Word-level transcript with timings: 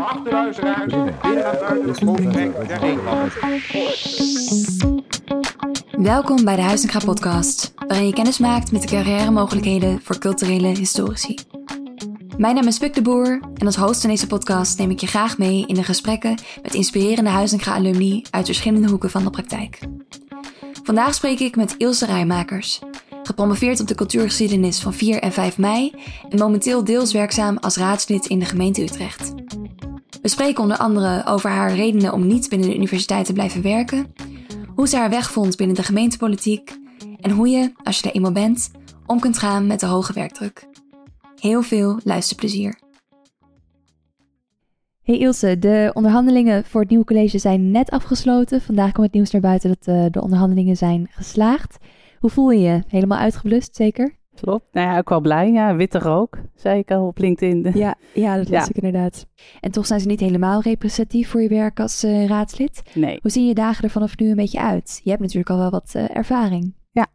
Der 0.00 0.32
Nederlanden. 0.44 1.14
Welkom 5.90 6.44
bij 6.44 6.56
de 6.56 6.62
Huizinga 6.62 6.98
podcast, 6.98 7.72
waarin 7.86 8.06
je 8.06 8.12
kennis 8.12 8.38
maakt 8.38 8.72
met 8.72 8.82
de 8.82 8.88
carrière 8.88 9.30
mogelijkheden 9.30 10.00
voor 10.02 10.18
culturele 10.18 10.66
historici. 10.66 11.38
Mijn 12.36 12.54
naam 12.54 12.66
is 12.66 12.78
Puk 12.78 12.94
de 12.94 13.02
Boer 13.02 13.40
en 13.54 13.66
als 13.66 13.76
host 13.76 14.00
van 14.00 14.10
deze 14.10 14.26
podcast 14.26 14.78
neem 14.78 14.90
ik 14.90 15.00
je 15.00 15.06
graag 15.06 15.38
mee 15.38 15.66
in 15.66 15.74
de 15.74 15.84
gesprekken 15.84 16.38
met 16.62 16.74
inspirerende 16.74 17.30
Huizinga 17.30 17.74
alumni 17.74 18.24
uit 18.30 18.46
verschillende 18.46 18.88
hoeken 18.88 19.10
van 19.10 19.24
de 19.24 19.30
praktijk. 19.30 19.78
Vandaag 20.82 21.14
spreek 21.14 21.40
ik 21.40 21.56
met 21.56 21.74
Ilse 21.78 22.06
Rijmakers, 22.06 22.80
gepromoveerd 23.22 23.80
op 23.80 23.88
de 23.88 23.94
cultuurgeschiedenis 23.94 24.80
van 24.80 24.94
4 24.94 25.22
en 25.22 25.32
5 25.32 25.58
mei 25.58 25.94
en 26.28 26.38
momenteel 26.38 26.84
deels 26.84 27.12
werkzaam 27.12 27.56
als 27.56 27.76
raadslid 27.76 28.26
in 28.26 28.38
de 28.38 28.44
gemeente 28.44 28.82
Utrecht. 28.82 29.32
We 30.22 30.28
spreken 30.28 30.62
onder 30.62 30.76
andere 30.76 31.24
over 31.26 31.50
haar 31.50 31.74
redenen 31.74 32.12
om 32.12 32.26
niet 32.26 32.48
binnen 32.48 32.68
de 32.68 32.74
universiteit 32.74 33.26
te 33.26 33.32
blijven 33.32 33.62
werken, 33.62 34.12
hoe 34.74 34.88
ze 34.88 34.96
haar 34.96 35.10
weg 35.10 35.30
vond 35.30 35.56
binnen 35.56 35.76
de 35.76 35.82
gemeentepolitiek 35.82 36.78
en 37.20 37.30
hoe 37.30 37.48
je, 37.48 37.72
als 37.82 38.00
je 38.00 38.08
er 38.08 38.14
eenmaal 38.14 38.32
bent, 38.32 38.70
om 39.06 39.20
kunt 39.20 39.38
gaan 39.38 39.66
met 39.66 39.80
de 39.80 39.86
hoge 39.86 40.12
werkdruk. 40.12 40.68
Heel 41.40 41.62
veel 41.62 42.00
luisterplezier. 42.04 42.78
Hey 45.02 45.18
Ilse, 45.18 45.58
de 45.58 45.90
onderhandelingen 45.94 46.64
voor 46.64 46.80
het 46.80 46.90
nieuwe 46.90 47.04
college 47.04 47.38
zijn 47.38 47.70
net 47.70 47.90
afgesloten. 47.90 48.60
Vandaag 48.60 48.92
kwam 48.92 49.04
het 49.04 49.14
nieuws 49.14 49.30
naar 49.30 49.40
buiten 49.40 49.68
dat 49.68 49.94
uh, 49.94 50.04
de 50.10 50.22
onderhandelingen 50.22 50.76
zijn 50.76 51.08
geslaagd. 51.10 51.78
Hoe 52.18 52.30
voel 52.30 52.50
je 52.50 52.60
je? 52.60 52.82
Helemaal 52.86 53.18
uitgeblust, 53.18 53.76
zeker? 53.76 54.19
Klopt. 54.40 54.64
Nou 54.72 54.88
ja, 54.88 54.98
ook 54.98 55.08
wel 55.08 55.20
blij. 55.20 55.52
Ja, 55.52 55.76
witte 55.76 55.98
rook, 55.98 56.38
zei 56.54 56.78
ik 56.78 56.90
al 56.90 57.06
op 57.06 57.18
LinkedIn. 57.18 57.70
Ja, 57.74 57.94
ja 58.14 58.36
dat 58.36 58.48
las 58.50 58.68
ik 58.68 58.76
inderdaad. 58.76 59.26
En 59.60 59.70
toch 59.70 59.86
zijn 59.86 60.00
ze 60.00 60.06
niet 60.06 60.20
helemaal 60.20 60.60
representatief 60.60 61.28
voor 61.28 61.42
je 61.42 61.48
werk 61.48 61.80
als 61.80 62.04
uh, 62.04 62.26
raadslid. 62.26 62.82
Nee. 62.94 63.18
Hoe 63.22 63.30
zien 63.30 63.46
je 63.46 63.54
dagen 63.54 63.84
er 63.84 63.90
vanaf 63.90 64.18
nu 64.18 64.30
een 64.30 64.36
beetje 64.36 64.60
uit? 64.60 65.00
Je 65.04 65.10
hebt 65.10 65.22
natuurlijk 65.22 65.50
al 65.50 65.58
wel 65.58 65.70
wat 65.70 65.92
uh, 65.96 66.16
ervaring. 66.16 66.74
Ja, 66.90 67.06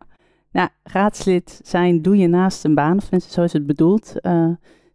nou, 0.51 0.69
raadslid 0.83 1.59
zijn 1.63 2.01
doe 2.01 2.17
je 2.17 2.27
naast 2.27 2.63
een 2.63 2.75
baan, 2.75 2.97
of 2.97 3.11
mensen 3.11 3.31
zo 3.31 3.41
is 3.41 3.53
het 3.53 3.65
bedoeld. 3.65 4.13
Uh, 4.21 4.47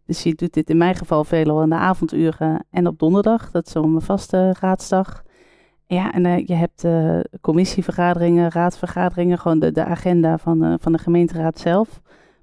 dus 0.05 0.23
je 0.23 0.33
doet 0.33 0.53
dit 0.53 0.69
in 0.69 0.77
mijn 0.77 0.95
geval 0.95 1.23
veelal 1.23 1.63
in 1.63 1.69
de 1.69 1.75
avonduren 1.75 2.65
en 2.69 2.87
op 2.87 2.99
donderdag. 2.99 3.51
Dat 3.51 3.65
is 3.65 3.71
zo'n 3.71 4.01
vaste 4.01 4.55
raadsdag. 4.59 5.23
Ja, 5.87 6.11
en 6.11 6.25
uh, 6.25 6.45
je 6.45 6.53
hebt 6.53 6.83
uh, 6.83 7.19
commissievergaderingen, 7.41 8.51
raadsvergaderingen, 8.51 9.37
gewoon 9.37 9.59
de, 9.59 9.71
de 9.71 9.85
agenda 9.85 10.37
van, 10.37 10.63
uh, 10.63 10.73
van 10.79 10.91
de 10.91 10.97
gemeenteraad 10.97 11.59
zelf. 11.59 12.01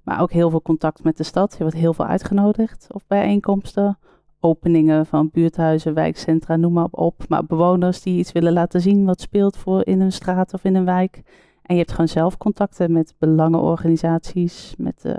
Maar 0.09 0.21
ook 0.21 0.33
heel 0.33 0.51
veel 0.51 0.63
contact 0.63 1.05
met 1.05 1.17
de 1.17 1.23
stad. 1.23 1.53
Je 1.53 1.59
wordt 1.59 1.75
heel 1.75 1.95
veel 1.95 2.05
uitgenodigd 2.05 2.87
op 2.91 3.03
bijeenkomsten. 3.07 3.99
Openingen 4.41 5.07
van 5.07 5.31
buurthuizen, 5.33 5.95
wijkcentra, 5.95 6.57
noem 6.57 6.73
maar 6.73 6.89
op. 6.91 7.25
Maar 7.29 7.45
bewoners 7.45 8.03
die 8.03 8.19
iets 8.19 8.33
willen 8.33 8.53
laten 8.53 8.81
zien 8.81 9.05
wat 9.05 9.21
speelt 9.21 9.57
voor 9.57 9.87
in 9.87 10.01
een 10.01 10.13
straat 10.13 10.55
of 10.55 10.65
in 10.65 10.75
een 10.75 10.85
wijk. 10.85 11.23
En 11.63 11.75
je 11.75 11.81
hebt 11.81 11.91
gewoon 11.91 12.09
zelf 12.09 12.37
contacten 12.37 12.93
met 12.93 13.15
belangenorganisaties, 13.19 14.75
met 14.79 15.03
uh, 15.07 15.13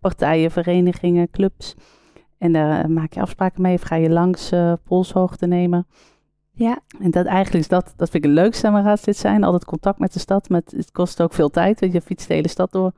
partijen, 0.00 0.50
verenigingen, 0.50 1.30
clubs. 1.30 1.74
En 2.38 2.52
daar 2.52 2.90
maak 2.90 3.12
je 3.12 3.20
afspraken 3.20 3.62
mee 3.62 3.74
of 3.74 3.82
ga 3.82 3.94
je 3.94 4.10
langs 4.10 4.52
uh, 4.52 4.72
polshoogte 4.82 5.46
nemen. 5.46 5.86
Ja. 6.56 6.78
En 7.00 7.10
dat 7.10 7.26
eigenlijk 7.26 7.64
is 7.64 7.68
dat, 7.68 7.92
dat 7.96 8.10
vind 8.10 8.24
ik 8.24 8.30
het 8.30 8.38
leukste 8.38 8.66
aan 8.66 8.72
mijn 8.72 8.84
raadslid 8.84 9.16
zijn. 9.16 9.44
Altijd 9.44 9.64
contact 9.64 9.98
met 9.98 10.12
de 10.12 10.18
stad, 10.18 10.48
maar 10.48 10.62
het, 10.76 10.90
kost 10.92 11.22
ook 11.22 11.34
veel 11.34 11.50
tijd, 11.50 11.80
want 11.80 11.92
je 11.92 12.00
fietst 12.00 12.28
de 12.28 12.34
hele 12.34 12.48
stad 12.48 12.72
door. 12.72 12.92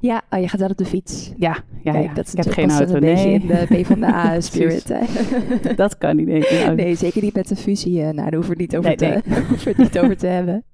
Ja, 0.00 0.22
oh, 0.30 0.40
je 0.40 0.48
gaat 0.48 0.60
wel 0.60 0.68
op 0.68 0.76
de 0.76 0.84
fiets. 0.84 1.32
Ja, 1.36 1.56
ja, 1.82 1.92
Kijk, 1.92 2.04
ja. 2.04 2.14
dat 2.14 2.26
is 2.26 2.34
ik 2.34 2.44
heb 2.44 2.52
geen 2.52 2.70
auto, 2.70 2.94
een 2.94 3.00
nee. 3.00 3.14
beetje 3.14 3.30
in 3.30 3.46
de 3.46 3.66
PvdA 3.82 4.40
spirit. 4.40 4.94
dat 5.76 5.98
kan 5.98 6.16
niet, 6.16 6.26
nee. 6.26 6.68
Nee, 6.74 6.94
zeker 6.94 7.22
niet 7.22 7.34
met 7.34 7.50
een 7.50 7.56
fusie. 7.56 8.02
Nou, 8.02 8.14
daar 8.14 8.34
hoeven 8.34 8.56
we 8.56 8.62
het 8.62 8.72
niet 8.72 8.76
over, 8.76 8.88
nee, 8.88 8.96
te, 8.96 9.28
nee. 9.28 9.44
hoeven 9.48 9.68
het 9.68 9.78
niet 9.78 9.98
over 9.98 10.16
te 10.16 10.26
hebben. 10.26 10.64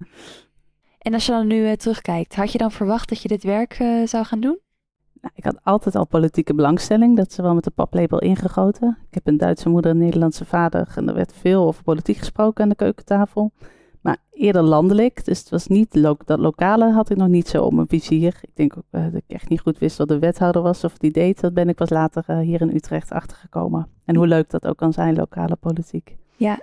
En 0.99 1.15
als 1.15 1.27
je 1.27 1.33
dan 1.33 1.47
nu 1.47 1.67
uh, 1.67 1.73
terugkijkt, 1.73 2.35
had 2.35 2.53
je 2.53 2.59
dan 2.59 2.73
verwacht 2.73 3.09
dat 3.09 3.23
je 3.23 3.29
dit 3.29 3.43
werk 3.43 3.79
uh, 3.79 4.07
zou 4.07 4.25
gaan 4.25 4.41
doen? 4.41 4.59
Nou, 5.21 5.35
ik 5.35 5.45
had 5.45 5.59
altijd 5.63 5.95
al 5.95 6.07
politieke 6.07 6.55
belangstelling. 6.55 7.17
Dat 7.17 7.31
is 7.31 7.37
wel 7.37 7.55
met 7.55 7.65
de 7.65 7.71
paplepel 7.71 8.19
ingegoten. 8.19 8.99
Ik 9.09 9.15
heb 9.15 9.27
een 9.27 9.37
Duitse 9.37 9.69
moeder 9.69 9.91
en 9.91 9.97
een 9.97 10.03
Nederlandse 10.03 10.45
vader. 10.45 10.93
En 10.97 11.09
er 11.09 11.15
werd 11.15 11.33
veel 11.35 11.67
over 11.67 11.83
politiek 11.83 12.17
gesproken 12.17 12.63
aan 12.63 12.69
de 12.69 12.75
keukentafel. 12.75 13.53
Maar 14.01 14.17
eerder 14.33 14.63
landelijk. 14.63 15.25
Dus 15.25 15.39
het 15.39 15.51
was 15.51 15.67
niet 15.67 15.95
lo 15.95 16.17
dat 16.25 16.39
lokale 16.39 16.93
had 16.93 17.11
ik 17.11 17.17
nog 17.17 17.29
niet 17.29 17.49
zo 17.49 17.65
op 17.65 17.73
mijn 17.73 17.89
vizier. 17.89 18.39
Ik 18.41 18.51
denk 18.55 18.77
ook 18.77 18.85
uh, 18.91 19.05
dat 19.05 19.15
ik 19.15 19.25
echt 19.27 19.49
niet 19.49 19.61
goed 19.61 19.79
wist 19.79 19.99
wat 19.99 20.09
de 20.09 20.19
wethouder 20.19 20.63
was 20.63 20.85
of 20.85 20.99
die 20.99 21.13
deed. 21.13 21.41
Dat 21.41 21.55
ben 21.55 21.69
ik 21.69 21.75
pas 21.77 21.91
later 21.91 22.25
uh, 22.29 22.39
hier 22.39 22.61
in 22.61 22.75
Utrecht 22.75 23.11
achtergekomen. 23.11 23.89
En 24.05 24.17
hoe 24.17 24.27
leuk 24.27 24.51
dat 24.51 24.67
ook 24.67 24.77
kan 24.77 24.93
zijn, 24.93 25.17
lokale 25.17 25.57
politiek. 25.57 26.17
Ja, 26.37 26.61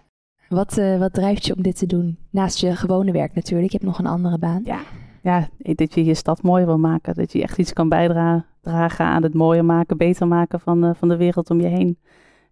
wat, 0.49 0.77
uh, 0.77 0.99
wat 0.99 1.13
drijft 1.13 1.45
je 1.45 1.55
om 1.55 1.61
dit 1.61 1.77
te 1.77 1.85
doen? 1.85 2.17
Naast 2.29 2.59
je 2.59 2.75
gewone 2.75 3.11
werk 3.11 3.35
natuurlijk. 3.35 3.71
Je 3.71 3.77
hebt 3.77 3.89
nog 3.89 3.99
een 3.99 4.11
andere 4.11 4.37
baan. 4.37 4.61
Ja, 4.63 4.79
ja, 5.21 5.47
dat 5.57 5.93
je 5.93 6.05
je 6.05 6.13
stad 6.13 6.41
mooier 6.41 6.65
wil 6.65 6.77
maken. 6.77 7.13
Dat 7.13 7.31
je 7.31 7.41
echt 7.41 7.57
iets 7.57 7.73
kan 7.73 7.89
bijdragen 7.89 9.05
aan 9.05 9.23
het 9.23 9.33
mooier 9.33 9.65
maken, 9.65 9.97
beter 9.97 10.27
maken 10.27 10.59
van, 10.59 10.85
uh, 10.85 10.91
van 10.93 11.09
de 11.09 11.17
wereld 11.17 11.49
om 11.49 11.61
je 11.61 11.67
heen. 11.67 11.97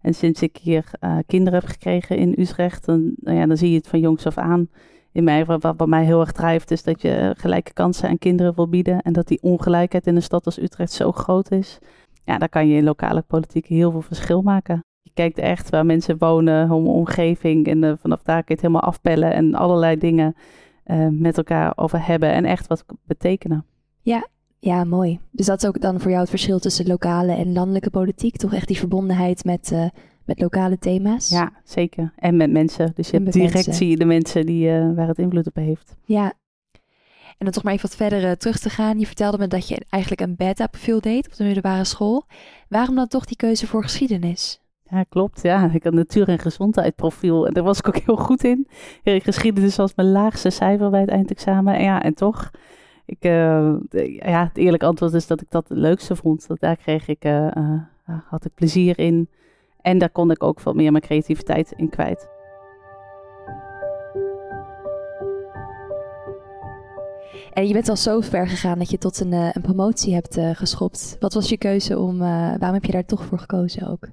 En 0.02 0.14
sinds 0.14 0.42
ik 0.42 0.58
hier 0.58 0.92
uh, 1.02 1.18
kinderen 1.28 1.59
heb 1.59 1.70
gekregen 1.70 2.18
in 2.18 2.36
Utrecht, 2.38 2.86
dan, 2.86 3.14
nou 3.18 3.38
ja, 3.38 3.46
dan 3.46 3.58
zie 3.58 3.70
je 3.70 3.78
het 3.78 3.88
van 3.88 4.00
jongs 4.00 4.25
af 4.25 4.38
aan. 4.38 4.70
In 5.12 5.24
mij, 5.24 5.46
wat, 5.46 5.62
wat 5.62 5.88
mij 5.88 6.04
heel 6.04 6.20
erg 6.20 6.31
drijft, 6.31 6.72
is 6.72 6.84
dat 6.84 7.02
je 7.02 7.34
gelijke 7.38 7.74
kansen 7.74 8.09
aan 8.09 8.18
kinderen 8.18 8.56
wil 8.56 8.70
bieden. 8.70 9.02
En 9.02 9.14
dat 9.14 9.28
die 9.28 9.42
ongelijkheid 9.42 10.08
in 10.08 10.16
een 10.16 10.22
stad 10.22 10.46
als 10.46 10.59
Utrecht 10.59 10.92
zo 10.92 11.12
groot 11.12 11.52
is. 11.52 11.80
Ja, 12.24 12.38
daar 12.38 12.50
kan 12.50 12.68
je 12.68 12.78
in 12.78 12.84
lokale 12.84 13.22
politiek 13.22 13.66
heel 13.66 13.92
veel 13.92 14.02
verschil 14.02 14.42
maken. 14.42 14.84
Je 15.02 15.12
kijkt 15.14 15.38
echt 15.38 15.70
waar 15.70 15.86
mensen 15.86 16.18
wonen, 16.18 16.68
hun 16.68 16.86
omgeving. 16.86 17.68
En 17.68 17.98
vanaf 17.98 18.22
daar 18.22 18.44
kun 18.44 18.46
je 18.48 18.54
het 18.54 18.62
helemaal 18.62 18.81
afpellen 18.81 19.34
en 19.34 19.54
allerlei 19.54 19.98
dingen 19.98 20.36
uh, 20.85 21.07
met 21.12 21.38
elkaar 21.38 21.73
over 21.75 22.06
hebben 22.06 22.31
en 22.31 22.46
echt 22.46 22.68
wat 22.68 22.85
betekenen. 23.03 23.66
Ja, 24.01 24.28
ja, 24.59 24.84
mooi. 24.84 25.19
Dus 25.31 25.46
dat 25.46 25.63
is 25.63 25.68
ook 25.68 25.81
dan 25.81 26.00
voor 26.00 26.09
jou 26.09 26.22
het 26.22 26.29
verschil 26.29 26.59
tussen 26.59 26.88
lokale 26.88 27.34
en 27.34 27.53
landelijke 27.53 27.90
politiek. 27.90 28.38
Toch 28.38 28.53
echt 28.53 28.68
die 28.68 28.78
verbondenheid 28.78 29.44
met, 29.44 29.72
uh, 29.72 29.85
met 30.25 30.40
lokale 30.40 30.78
thema's. 30.78 31.29
Ja, 31.29 31.51
zeker. 31.63 32.13
En 32.16 32.38
met 32.38 32.51
mensen. 32.51 32.91
Dus 32.95 33.09
je 33.09 33.18
hebt 33.18 33.34
direct 33.34 33.53
mensen. 33.53 33.74
zie 33.74 33.90
je 33.90 33.97
de 33.97 34.06
mensen 34.06 34.45
die, 34.45 34.69
uh, 34.69 34.95
waar 34.95 35.07
het 35.07 35.19
invloed 35.19 35.47
op 35.47 35.56
heeft. 35.56 35.95
Ja. 36.06 36.34
En 37.38 37.45
dan 37.45 37.51
toch 37.51 37.63
maar 37.63 37.74
even 37.74 37.88
wat 37.88 37.97
verder 37.97 38.24
uh, 38.24 38.31
terug 38.31 38.59
te 38.59 38.69
gaan. 38.69 39.00
Je 39.00 39.06
vertelde 39.06 39.38
me 39.38 39.47
dat 39.47 39.68
je 39.68 39.85
eigenlijk 39.90 40.22
een 40.22 40.35
beta-profiel 40.35 41.01
deed 41.01 41.25
op 41.25 41.35
de 41.35 41.44
middelbare 41.44 41.84
school. 41.84 42.25
Waarom 42.69 42.95
dan 42.95 43.07
toch 43.07 43.25
die 43.25 43.38
keuze 43.38 43.68
voor 43.68 43.84
geschiedenis? 43.84 44.62
Ja, 44.90 45.03
klopt. 45.03 45.41
Ja, 45.41 45.69
ik 45.73 45.84
had 45.84 45.94
natuur- 45.94 46.29
en 46.29 46.40
gezondheid 46.40 46.96
profiel. 46.96 47.47
En 47.47 47.53
daar 47.53 47.63
was 47.63 47.79
ik 47.79 47.88
ook 47.88 47.97
heel 47.97 48.16
goed 48.16 48.44
in. 48.44 48.68
Geschiedenis 49.03 49.75
was 49.75 49.96
mijn 49.96 50.12
laagste 50.12 50.50
cijfer 50.50 50.90
bij 50.90 51.01
het 51.01 51.09
eindexamen. 51.09 51.75
En 51.75 51.84
ja, 51.84 52.01
en 52.01 52.13
toch. 52.13 52.51
Ik, 53.06 53.25
uh, 53.25 53.74
ja, 54.19 54.44
het 54.44 54.57
eerlijke 54.57 54.85
antwoord 54.85 55.13
is 55.13 55.28
dat 55.28 55.41
ik 55.41 55.50
dat 55.50 55.69
het 55.69 55.78
leukste 55.78 56.16
vond. 56.16 56.47
Dat 56.47 56.59
daar 56.59 56.75
kreeg 56.75 57.07
ik, 57.07 57.25
uh, 57.25 57.81
had 58.06 58.45
ik 58.45 58.51
plezier 58.53 59.00
in. 59.00 59.29
En 59.81 59.97
daar 59.97 60.09
kon 60.09 60.31
ik 60.31 60.44
ook 60.44 60.59
veel 60.59 60.74
meer 60.74 60.91
mijn 60.91 61.03
creativiteit 61.03 61.74
in 61.75 61.90
kwijt. 61.90 62.28
En 67.53 67.68
je 67.68 67.74
bent 67.74 67.90
al 67.90 67.95
zo 67.95 68.19
ver 68.19 68.47
gegaan 68.47 68.79
dat 68.79 68.90
je 68.90 68.97
tot 68.97 69.19
een, 69.19 69.34
een 69.34 69.62
promotie 69.62 70.13
hebt 70.13 70.38
geschopt. 70.40 71.18
Wat 71.19 71.34
was 71.34 71.50
je 71.50 71.57
keuze 71.57 72.00
om, 72.00 72.18
waarom 72.18 72.74
heb 72.74 72.85
je 72.85 72.91
daar 72.91 73.06
toch 73.06 73.25
voor 73.25 73.40
gekozen 73.40 73.88
ook? 73.88 74.07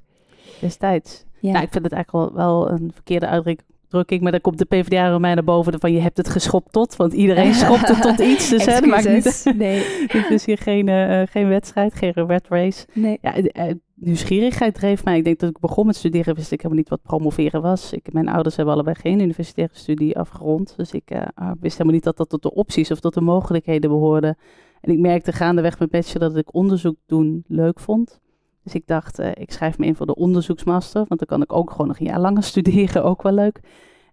Destijds. 0.62 1.24
Ja. 1.40 1.52
Nou, 1.52 1.64
ik 1.64 1.72
vind 1.72 1.84
het 1.84 1.92
eigenlijk 1.92 2.34
wel, 2.34 2.46
wel 2.46 2.70
een 2.70 2.90
verkeerde 2.94 3.26
uitdrukking, 3.26 4.20
maar 4.20 4.32
dan 4.32 4.40
komt 4.40 4.58
de 4.58 4.64
PvdA 4.64 5.18
mij 5.18 5.34
naar 5.34 5.44
boven 5.44 5.80
van 5.80 5.92
je 5.92 6.00
hebt 6.00 6.16
het 6.16 6.28
geschopt 6.28 6.72
tot, 6.72 6.96
want 6.96 7.12
iedereen 7.12 7.54
schopt 7.64 7.88
het 7.88 8.02
tot 8.02 8.20
iets. 8.20 8.48
Dus 8.48 8.64
hè, 8.64 8.86
maakt 8.86 9.08
niet, 9.08 9.52
nee. 9.56 9.84
het 10.08 10.30
is 10.30 10.46
hier 10.46 10.58
geen, 10.58 10.88
uh, 10.88 11.22
geen 11.24 11.48
wedstrijd, 11.48 11.94
geen 11.94 12.12
red 12.12 12.48
race. 12.48 12.86
Nee. 12.92 13.18
Ja, 13.20 13.36
uh, 13.38 13.74
nieuwsgierigheid 13.94 14.74
dreef 14.74 15.04
mij. 15.04 15.16
Ik 15.16 15.24
denk 15.24 15.38
dat 15.38 15.50
ik 15.50 15.58
begon 15.58 15.86
met 15.86 15.96
studeren, 15.96 16.34
wist 16.34 16.52
ik 16.52 16.60
helemaal 16.60 16.78
niet 16.78 16.88
wat 16.88 17.02
promoveren 17.02 17.62
was. 17.62 17.92
Ik, 17.92 18.12
mijn 18.12 18.28
ouders 18.28 18.56
hebben 18.56 18.74
allebei 18.74 18.96
geen 18.96 19.20
universitaire 19.20 19.74
studie 19.76 20.18
afgerond, 20.18 20.74
dus 20.76 20.90
ik 20.92 21.10
uh, 21.10 21.22
wist 21.60 21.72
helemaal 21.72 21.94
niet 21.94 22.04
dat 22.04 22.16
dat 22.16 22.28
tot 22.28 22.42
de 22.42 22.54
opties 22.54 22.90
of 22.90 23.00
tot 23.00 23.14
de 23.14 23.20
mogelijkheden 23.20 23.90
behoorde. 23.90 24.36
En 24.80 24.92
ik 24.92 24.98
merkte 24.98 25.32
gaandeweg 25.32 25.78
mijn 25.78 25.90
bachelor 25.90 26.28
dat 26.28 26.38
ik 26.38 26.54
onderzoek 26.54 26.96
doen 27.06 27.44
leuk 27.46 27.80
vond. 27.80 28.20
Dus 28.62 28.74
ik 28.74 28.86
dacht, 28.86 29.20
uh, 29.20 29.30
ik 29.34 29.52
schrijf 29.52 29.78
me 29.78 29.86
in 29.86 29.94
voor 29.94 30.06
de 30.06 30.14
onderzoeksmaster, 30.14 31.04
want 31.08 31.20
dan 31.20 31.28
kan 31.28 31.42
ik 31.42 31.52
ook 31.52 31.70
gewoon 31.70 31.86
nog 31.86 31.98
een 31.98 32.06
jaar 32.06 32.20
langer 32.20 32.42
studeren, 32.52 33.04
ook 33.04 33.22
wel 33.22 33.32
leuk. 33.32 33.60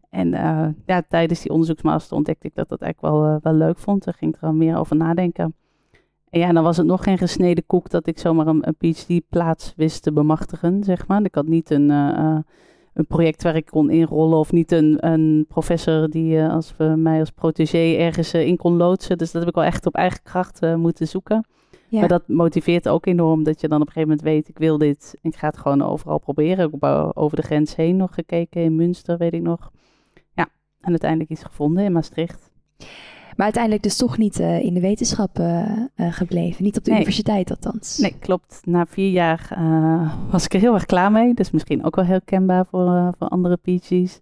En 0.09 0.33
uh, 0.33 0.67
ja, 0.85 1.03
tijdens 1.09 1.41
die 1.41 1.51
onderzoeksmaster 1.51 2.17
ontdekte 2.17 2.47
ik 2.47 2.55
dat 2.55 2.69
dat 2.69 2.81
eigenlijk 2.81 3.13
wel, 3.13 3.25
uh, 3.25 3.35
wel 3.41 3.53
leuk 3.53 3.77
vond. 3.77 4.03
Daar 4.03 4.13
ging 4.13 4.35
ik 4.35 4.41
er 4.41 4.47
al 4.47 4.53
meer 4.53 4.77
over 4.77 4.95
nadenken. 4.95 5.55
En 6.29 6.39
ja, 6.39 6.51
dan 6.51 6.63
was 6.63 6.77
het 6.77 6.85
nog 6.85 7.03
geen 7.03 7.17
gesneden 7.17 7.65
koek 7.65 7.89
dat 7.89 8.07
ik 8.07 8.19
zomaar 8.19 8.47
een, 8.47 8.67
een 8.67 8.93
PhD-plaats 8.93 9.73
wist 9.75 10.03
te 10.03 10.11
bemachtigen, 10.11 10.83
zeg 10.83 11.07
maar. 11.07 11.23
Ik 11.23 11.35
had 11.35 11.47
niet 11.47 11.69
een, 11.69 11.89
een 11.89 13.07
project 13.07 13.43
waar 13.43 13.55
ik 13.55 13.65
kon 13.65 13.89
inrollen 13.89 14.37
of 14.37 14.51
niet 14.51 14.71
een, 14.71 15.07
een 15.07 15.45
professor 15.47 16.09
die 16.09 16.43
als, 16.43 16.73
mij 16.95 17.19
als 17.19 17.31
protégé 17.31 17.95
ergens 17.97 18.33
in 18.33 18.57
kon 18.57 18.77
loodsen. 18.77 19.17
Dus 19.17 19.31
dat 19.31 19.41
heb 19.41 19.49
ik 19.49 19.55
wel 19.55 19.65
echt 19.65 19.85
op 19.85 19.95
eigen 19.95 20.23
kracht 20.23 20.75
moeten 20.75 21.07
zoeken. 21.07 21.45
Ja. 21.89 21.99
Maar 21.99 22.07
dat 22.07 22.27
motiveert 22.27 22.87
ook 22.89 23.05
enorm 23.05 23.43
dat 23.43 23.61
je 23.61 23.67
dan 23.67 23.81
op 23.81 23.87
een 23.87 23.93
gegeven 23.93 24.15
moment 24.17 24.27
weet, 24.27 24.47
ik 24.49 24.57
wil 24.57 24.77
dit. 24.77 25.15
Ik 25.21 25.35
ga 25.35 25.47
het 25.47 25.57
gewoon 25.57 25.81
overal 25.81 26.19
proberen. 26.19 26.65
Ik 26.65 26.71
heb 26.79 27.11
over 27.17 27.37
de 27.37 27.43
grens 27.43 27.75
heen 27.75 27.95
nog 27.97 28.13
gekeken, 28.13 28.61
in 28.61 28.75
Münster 28.75 29.17
weet 29.17 29.33
ik 29.33 29.41
nog. 29.41 29.71
Ja, 30.33 30.47
en 30.81 30.89
uiteindelijk 30.89 31.29
iets 31.31 31.43
gevonden 31.43 31.83
in 31.83 31.91
Maastricht. 31.91 32.51
Maar 33.35 33.47
uiteindelijk 33.47 33.83
dus 33.83 33.97
toch 33.97 34.17
niet 34.17 34.39
eh, 34.39 34.63
in 34.63 34.73
de 34.73 34.79
wetenschap 34.79 35.39
eh, 35.39 35.61
eh, 35.95 36.13
gebleven. 36.13 36.63
Niet 36.63 36.77
op 36.77 36.83
de 36.83 36.89
Nee. 36.89 36.99
universiteit 36.99 37.49
althans. 37.49 37.97
Nee, 37.97 38.15
klopt. 38.19 38.61
Na 38.65 38.85
vier 38.85 39.11
jaar 39.11 39.57
was 40.31 40.45
ik 40.45 40.53
er 40.53 40.59
heel 40.59 40.73
erg 40.73 40.85
klaar 40.85 41.11
mee. 41.11 41.33
Dus 41.33 41.51
misschien 41.51 41.83
ook 41.85 41.95
wel 41.95 42.05
heel 42.05 42.21
kenbaar 42.25 42.65
voor, 42.65 43.13
voor 43.17 43.27
andere 43.27 43.55
PG's. 43.55 44.19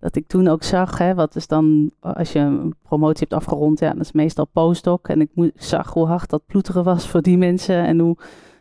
Dat 0.00 0.16
ik 0.16 0.26
toen 0.26 0.48
ook 0.48 0.62
zag, 0.62 0.98
hè, 0.98 1.14
wat 1.14 1.36
is 1.36 1.46
dan, 1.46 1.90
als 2.00 2.32
je 2.32 2.38
een 2.38 2.74
promotie 2.82 3.26
hebt 3.28 3.32
afgerond, 3.32 3.78
ja, 3.78 3.92
dat 3.92 4.00
is 4.00 4.12
meestal 4.12 4.46
postdoc. 4.46 5.08
En 5.08 5.20
ik 5.20 5.30
zag 5.54 5.92
hoe 5.92 6.06
hard 6.06 6.30
dat 6.30 6.46
ploeteren 6.46 6.84
was 6.84 7.08
voor 7.08 7.22
die 7.22 7.38
mensen. 7.38 7.84
En 7.84 7.98
hoe, 7.98 8.16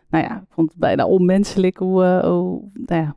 nou 0.10 0.24
ja, 0.24 0.36
ik 0.36 0.48
vond 0.50 0.70
het 0.70 0.80
bijna 0.80 1.06
onmenselijk 1.06 1.78
hoe, 1.78 2.04
eh, 2.04 2.22
nou 2.74 3.02
ja, 3.02 3.16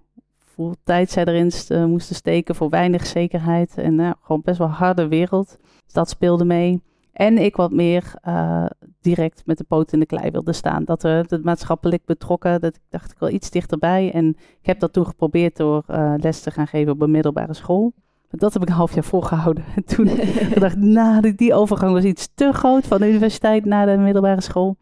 hoeveel 0.56 0.76
tijd 0.84 1.10
zij 1.10 1.24
erin 1.24 1.50
eh, 1.68 1.84
moesten 1.84 2.14
steken 2.14 2.54
voor 2.54 2.68
weinig 2.70 3.06
zekerheid. 3.06 3.78
En 3.78 3.94
nou, 3.94 4.14
gewoon 4.20 4.42
best 4.44 4.58
wel 4.58 4.68
harde 4.68 5.08
wereld. 5.08 5.56
Dus 5.84 5.92
dat 5.92 6.08
speelde 6.08 6.44
mee. 6.44 6.82
En 7.18 7.38
ik 7.38 7.56
wat 7.56 7.72
meer 7.72 8.12
eh, 8.20 8.66
direct 9.00 9.42
met 9.46 9.58
de 9.58 9.64
poot 9.64 9.92
in 9.92 10.00
de 10.00 10.06
klei 10.06 10.30
wilde 10.30 10.52
staan. 10.52 10.84
Dat 10.84 11.02
we 11.02 11.08
het 11.08 11.44
maatschappelijk 11.44 12.04
betrokken, 12.04 12.60
dat 12.60 12.76
ik 12.76 12.82
dacht 12.88 13.10
ik 13.10 13.18
wel 13.18 13.30
iets 13.30 13.50
dichterbij. 13.50 14.12
En 14.12 14.28
ik 14.60 14.66
heb 14.66 14.80
dat 14.80 14.92
toen 14.92 15.06
geprobeerd 15.06 15.56
door 15.56 15.82
eh, 15.86 16.14
les 16.16 16.40
te 16.40 16.50
gaan 16.50 16.66
geven 16.66 16.92
op 16.92 17.00
een 17.00 17.10
middelbare 17.10 17.54
school. 17.54 17.92
Dat 18.30 18.52
heb 18.52 18.62
ik 18.62 18.68
een 18.68 18.74
half 18.74 18.94
jaar 18.94 19.04
volgehouden. 19.04 19.64
En 19.76 19.84
toen 19.84 20.08
gedacht, 20.54 20.76
nou, 20.76 21.20
die, 21.20 21.34
die 21.34 21.54
overgang 21.54 21.92
was 21.92 22.04
iets 22.04 22.28
te 22.34 22.52
groot 22.52 22.86
van 22.86 23.00
de 23.00 23.08
universiteit 23.08 23.64
naar 23.64 23.86
de 23.86 23.96
middelbare 23.96 24.40
school. 24.40 24.76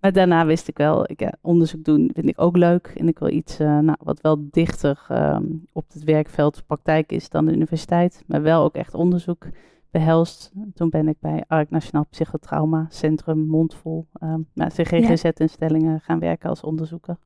Maar 0.00 0.12
daarna 0.12 0.46
wist 0.46 0.68
ik 0.68 0.76
wel, 0.76 1.10
ik, 1.10 1.20
ja, 1.20 1.34
onderzoek 1.40 1.84
doen 1.84 2.10
vind 2.14 2.28
ik 2.28 2.40
ook 2.40 2.56
leuk. 2.56 2.92
En 2.96 3.08
ik 3.08 3.18
wil 3.18 3.28
iets 3.28 3.58
eh, 3.58 3.78
nou, 3.78 3.96
wat 4.02 4.20
wel 4.20 4.48
dichter 4.50 5.04
ehm, 5.08 5.44
op 5.72 5.84
het 5.92 6.04
werkveld 6.04 6.62
praktijk 6.66 7.12
is 7.12 7.28
dan 7.28 7.46
de 7.46 7.52
universiteit. 7.52 8.24
Maar 8.26 8.42
wel 8.42 8.64
ook 8.64 8.74
echt 8.74 8.94
onderzoek 8.94 9.46
behelst. 9.90 10.52
Toen 10.74 10.90
ben 10.90 11.08
ik 11.08 11.16
bij 11.20 11.44
ARK 11.46 11.70
Nationaal 11.70 12.06
Psychotrauma 12.10 12.86
Centrum 12.88 13.46
Mondvol, 13.46 14.06
um, 14.22 14.48
nou, 14.54 14.70
GGZ-instellingen 14.70 16.00
gaan 16.00 16.18
werken 16.18 16.48
als 16.48 16.60
onderzoeker. 16.60 17.16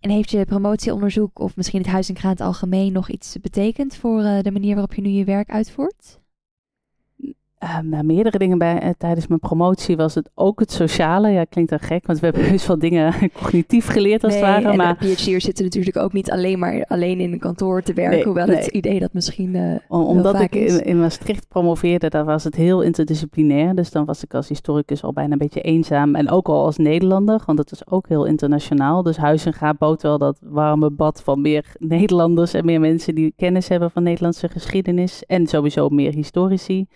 En 0.00 0.10
heeft 0.10 0.30
je 0.30 0.44
promotieonderzoek 0.44 1.38
of 1.38 1.56
misschien 1.56 1.80
het 1.80 1.90
Huis 1.90 2.08
en 2.08 2.14
Kraan 2.14 2.30
het 2.30 2.40
algemeen 2.40 2.92
nog 2.92 3.10
iets 3.10 3.36
betekend 3.40 3.96
voor 3.96 4.22
eh, 4.22 4.42
de 4.42 4.50
manier 4.50 4.72
waarop 4.72 4.94
je 4.94 5.02
nu 5.02 5.08
je 5.08 5.24
werk 5.24 5.50
uitvoert? 5.50 6.20
Nou, 7.82 8.04
meerdere 8.04 8.38
dingen 8.38 8.58
bij, 8.58 8.84
uh, 8.84 8.90
tijdens 8.98 9.26
mijn 9.26 9.40
promotie 9.40 9.96
was 9.96 10.14
het 10.14 10.30
ook 10.34 10.60
het 10.60 10.72
sociale. 10.72 11.28
Ja, 11.28 11.44
klinkt 11.44 11.70
dan 11.70 11.80
gek, 11.80 12.06
want 12.06 12.20
we 12.20 12.26
hebben 12.26 12.44
heus 12.44 12.66
wel 12.66 12.78
dingen 12.78 13.14
cognitief 13.40 13.86
geleerd 13.86 14.24
als 14.24 14.32
nee, 14.32 14.42
het 14.42 14.52
ware. 14.52 14.70
En 14.70 14.76
maar 14.76 14.96
PhD'ers 14.96 15.44
zitten 15.44 15.64
natuurlijk 15.64 15.96
ook 15.96 16.12
niet 16.12 16.30
alleen 16.30 16.58
maar 16.58 16.84
alleen 16.88 17.20
in 17.20 17.32
een 17.32 17.38
kantoor 17.38 17.82
te 17.82 17.92
werken. 17.92 18.14
Nee, 18.14 18.24
hoewel 18.24 18.46
nee. 18.46 18.56
het 18.56 18.66
idee 18.66 19.00
dat 19.00 19.12
misschien 19.12 19.54
uh, 19.54 19.74
Om- 19.88 20.04
omdat 20.04 20.40
ik 20.40 20.54
in, 20.54 20.84
in 20.84 21.00
Maastricht 21.00 21.48
promoveerde, 21.48 22.08
daar 22.08 22.24
was 22.24 22.44
het 22.44 22.54
heel 22.54 22.82
interdisciplinair. 22.82 23.74
Dus 23.74 23.90
dan 23.90 24.04
was 24.04 24.22
ik 24.22 24.34
als 24.34 24.48
historicus 24.48 25.02
al 25.02 25.12
bijna 25.12 25.32
een 25.32 25.38
beetje 25.38 25.60
eenzaam. 25.60 26.14
En 26.14 26.30
ook 26.30 26.48
al 26.48 26.64
als 26.64 26.76
Nederlander, 26.76 27.42
want 27.46 27.58
het 27.58 27.70
is 27.70 27.90
ook 27.90 28.08
heel 28.08 28.24
internationaal. 28.24 29.02
Dus 29.02 29.16
Huizenga 29.16 29.74
bood 29.74 30.02
wel 30.02 30.18
dat 30.18 30.38
warme 30.42 30.90
bad 30.90 31.22
van 31.22 31.40
meer 31.40 31.64
Nederlanders 31.78 32.54
en 32.54 32.64
meer 32.64 32.80
mensen 32.80 33.14
die 33.14 33.32
kennis 33.36 33.68
hebben 33.68 33.90
van 33.90 34.02
Nederlandse 34.02 34.48
geschiedenis. 34.48 35.24
En 35.26 35.46
sowieso 35.46 35.88
meer 35.88 36.12
historici. 36.12 36.86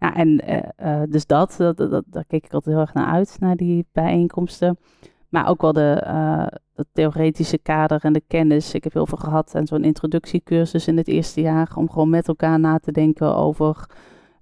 Ja, 0.00 0.14
en 0.14 0.38
eh, 0.38 1.02
eh, 1.02 1.10
dus 1.10 1.26
dat, 1.26 1.54
dat, 1.58 1.76
dat, 1.76 2.04
daar 2.06 2.24
keek 2.26 2.44
ik 2.44 2.52
altijd 2.52 2.74
heel 2.74 2.84
erg 2.84 2.94
naar 2.94 3.12
uit, 3.12 3.36
naar 3.40 3.56
die 3.56 3.86
bijeenkomsten. 3.92 4.78
Maar 5.28 5.48
ook 5.48 5.60
wel 5.60 5.72
de, 5.72 5.92
eh, 5.92 6.46
het 6.74 6.86
theoretische 6.92 7.58
kader 7.58 8.04
en 8.04 8.12
de 8.12 8.22
kennis. 8.26 8.74
Ik 8.74 8.84
heb 8.84 8.92
heel 8.92 9.06
veel 9.06 9.18
gehad 9.18 9.54
aan 9.54 9.66
zo'n 9.66 9.84
introductiecursus 9.84 10.86
in 10.86 10.96
het 10.96 11.08
eerste 11.08 11.40
jaar. 11.40 11.72
Om 11.74 11.90
gewoon 11.90 12.10
met 12.10 12.28
elkaar 12.28 12.60
na 12.60 12.78
te 12.78 12.92
denken 12.92 13.36
over 13.36 13.86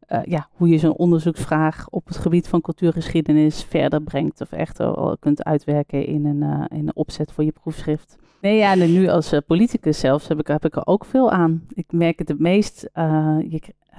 eh, 0.08 0.20
ja, 0.24 0.48
hoe 0.52 0.68
je 0.68 0.78
zo'n 0.78 0.96
onderzoeksvraag 0.96 1.88
op 1.90 2.06
het 2.06 2.16
gebied 2.16 2.48
van 2.48 2.60
cultuurgeschiedenis 2.60 3.64
verder 3.64 4.02
brengt. 4.02 4.40
Of 4.40 4.52
echt 4.52 4.78
wel 4.78 5.16
kunt 5.20 5.44
uitwerken 5.44 6.06
in 6.06 6.24
een, 6.24 6.42
eh, 6.42 6.78
in 6.78 6.86
een 6.86 6.96
opzet 6.96 7.32
voor 7.32 7.44
je 7.44 7.52
proefschrift. 7.52 8.18
Nee, 8.40 8.56
ja, 8.56 8.72
en 8.72 8.92
nu 8.92 9.08
als 9.08 9.32
eh, 9.32 9.40
politicus 9.46 9.98
zelfs 9.98 10.28
heb 10.28 10.38
ik, 10.38 10.46
heb 10.46 10.64
ik 10.64 10.76
er 10.76 10.86
ook 10.86 11.04
veel 11.04 11.30
aan. 11.30 11.66
Ik 11.68 11.92
merk 11.92 12.18
het 12.18 12.28
het 12.28 12.38
meest. 12.38 12.88
eh, 12.92 13.36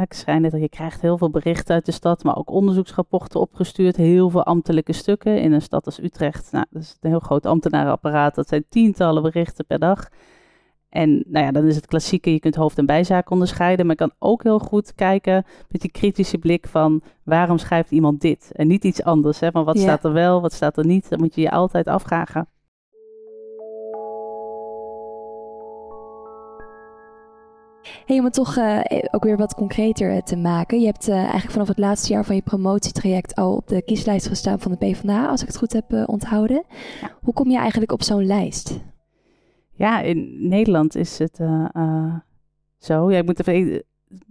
ik 0.03 0.23
net 0.25 0.53
al, 0.53 0.59
je 0.59 0.69
krijgt 0.69 1.01
heel 1.01 1.17
veel 1.17 1.29
berichten 1.29 1.75
uit 1.75 1.85
de 1.85 1.91
stad, 1.91 2.23
maar 2.23 2.35
ook 2.37 2.49
onderzoeksrapporten 2.49 3.39
opgestuurd. 3.39 3.95
Heel 3.95 4.29
veel 4.29 4.43
ambtelijke 4.43 4.93
stukken 4.93 5.41
in 5.41 5.51
een 5.51 5.61
stad 5.61 5.85
als 5.85 5.99
Utrecht. 5.99 6.51
Nou, 6.51 6.65
dat 6.69 6.81
is 6.81 6.97
een 7.01 7.09
heel 7.09 7.19
groot 7.19 7.45
ambtenarenapparaat. 7.45 8.35
Dat 8.35 8.47
zijn 8.47 8.65
tientallen 8.69 9.23
berichten 9.23 9.65
per 9.65 9.79
dag. 9.79 10.09
En 10.89 11.23
nou 11.27 11.45
ja, 11.45 11.51
dan 11.51 11.65
is 11.65 11.75
het 11.75 11.85
klassieke, 11.85 12.31
je 12.31 12.39
kunt 12.39 12.55
hoofd- 12.55 12.77
en 12.77 12.85
bijzaak 12.85 13.29
onderscheiden. 13.29 13.85
Maar 13.85 13.95
je 13.99 14.07
kan 14.07 14.15
ook 14.19 14.43
heel 14.43 14.59
goed 14.59 14.95
kijken 14.95 15.45
met 15.69 15.81
die 15.81 15.91
kritische 15.91 16.37
blik 16.37 16.67
van 16.67 17.01
waarom 17.23 17.57
schrijft 17.57 17.91
iemand 17.91 18.21
dit? 18.21 18.51
En 18.53 18.67
niet 18.67 18.83
iets 18.83 19.03
anders. 19.03 19.39
Hè? 19.39 19.51
Van 19.51 19.63
wat 19.63 19.75
Ja. 19.75 19.81
staat 19.81 20.03
er 20.03 20.13
wel, 20.13 20.41
wat 20.41 20.53
staat 20.53 20.77
er 20.77 20.85
niet? 20.85 21.09
Dat 21.09 21.19
moet 21.19 21.35
je 21.35 21.41
je 21.41 21.51
altijd 21.51 21.87
afvragen. 21.87 22.47
Hey, 28.05 28.17
om 28.17 28.23
het 28.23 28.33
toch 28.33 28.57
eh, 28.57 28.79
ook 29.11 29.23
weer 29.23 29.37
wat 29.37 29.55
concreter 29.55 30.11
eh, 30.11 30.21
te 30.21 30.35
maken. 30.35 30.79
Je 30.79 30.85
hebt 30.85 31.07
eh, 31.07 31.15
eigenlijk 31.15 31.51
vanaf 31.51 31.67
het 31.67 31.77
laatste 31.77 32.13
jaar 32.13 32.25
van 32.25 32.35
je 32.35 32.41
promotietraject 32.41 33.35
al 33.35 33.55
op 33.55 33.67
de 33.67 33.81
kieslijst 33.81 34.27
gestaan 34.27 34.59
van 34.59 34.71
de 34.71 34.77
PvdA, 34.77 35.27
als 35.27 35.41
ik 35.41 35.47
het 35.47 35.57
goed 35.57 35.73
heb 35.73 35.93
eh, 35.93 36.03
onthouden. 36.05 36.63
Ja. 37.01 37.11
Hoe 37.21 37.33
kom 37.33 37.49
je 37.49 37.57
eigenlijk 37.57 37.91
op 37.91 38.03
zo'n 38.03 38.25
lijst? 38.25 38.79
Ja, 39.79 40.01
in 40.01 40.47
Nederland 40.47 40.95
is 40.95 41.17
het 41.17 41.39
eh, 41.39 41.65
eh, 41.73 42.13
zo. 42.77 43.11
Ja, 43.11 43.17
ik 43.17 43.25
moet 43.25 43.47
even, 43.47 43.83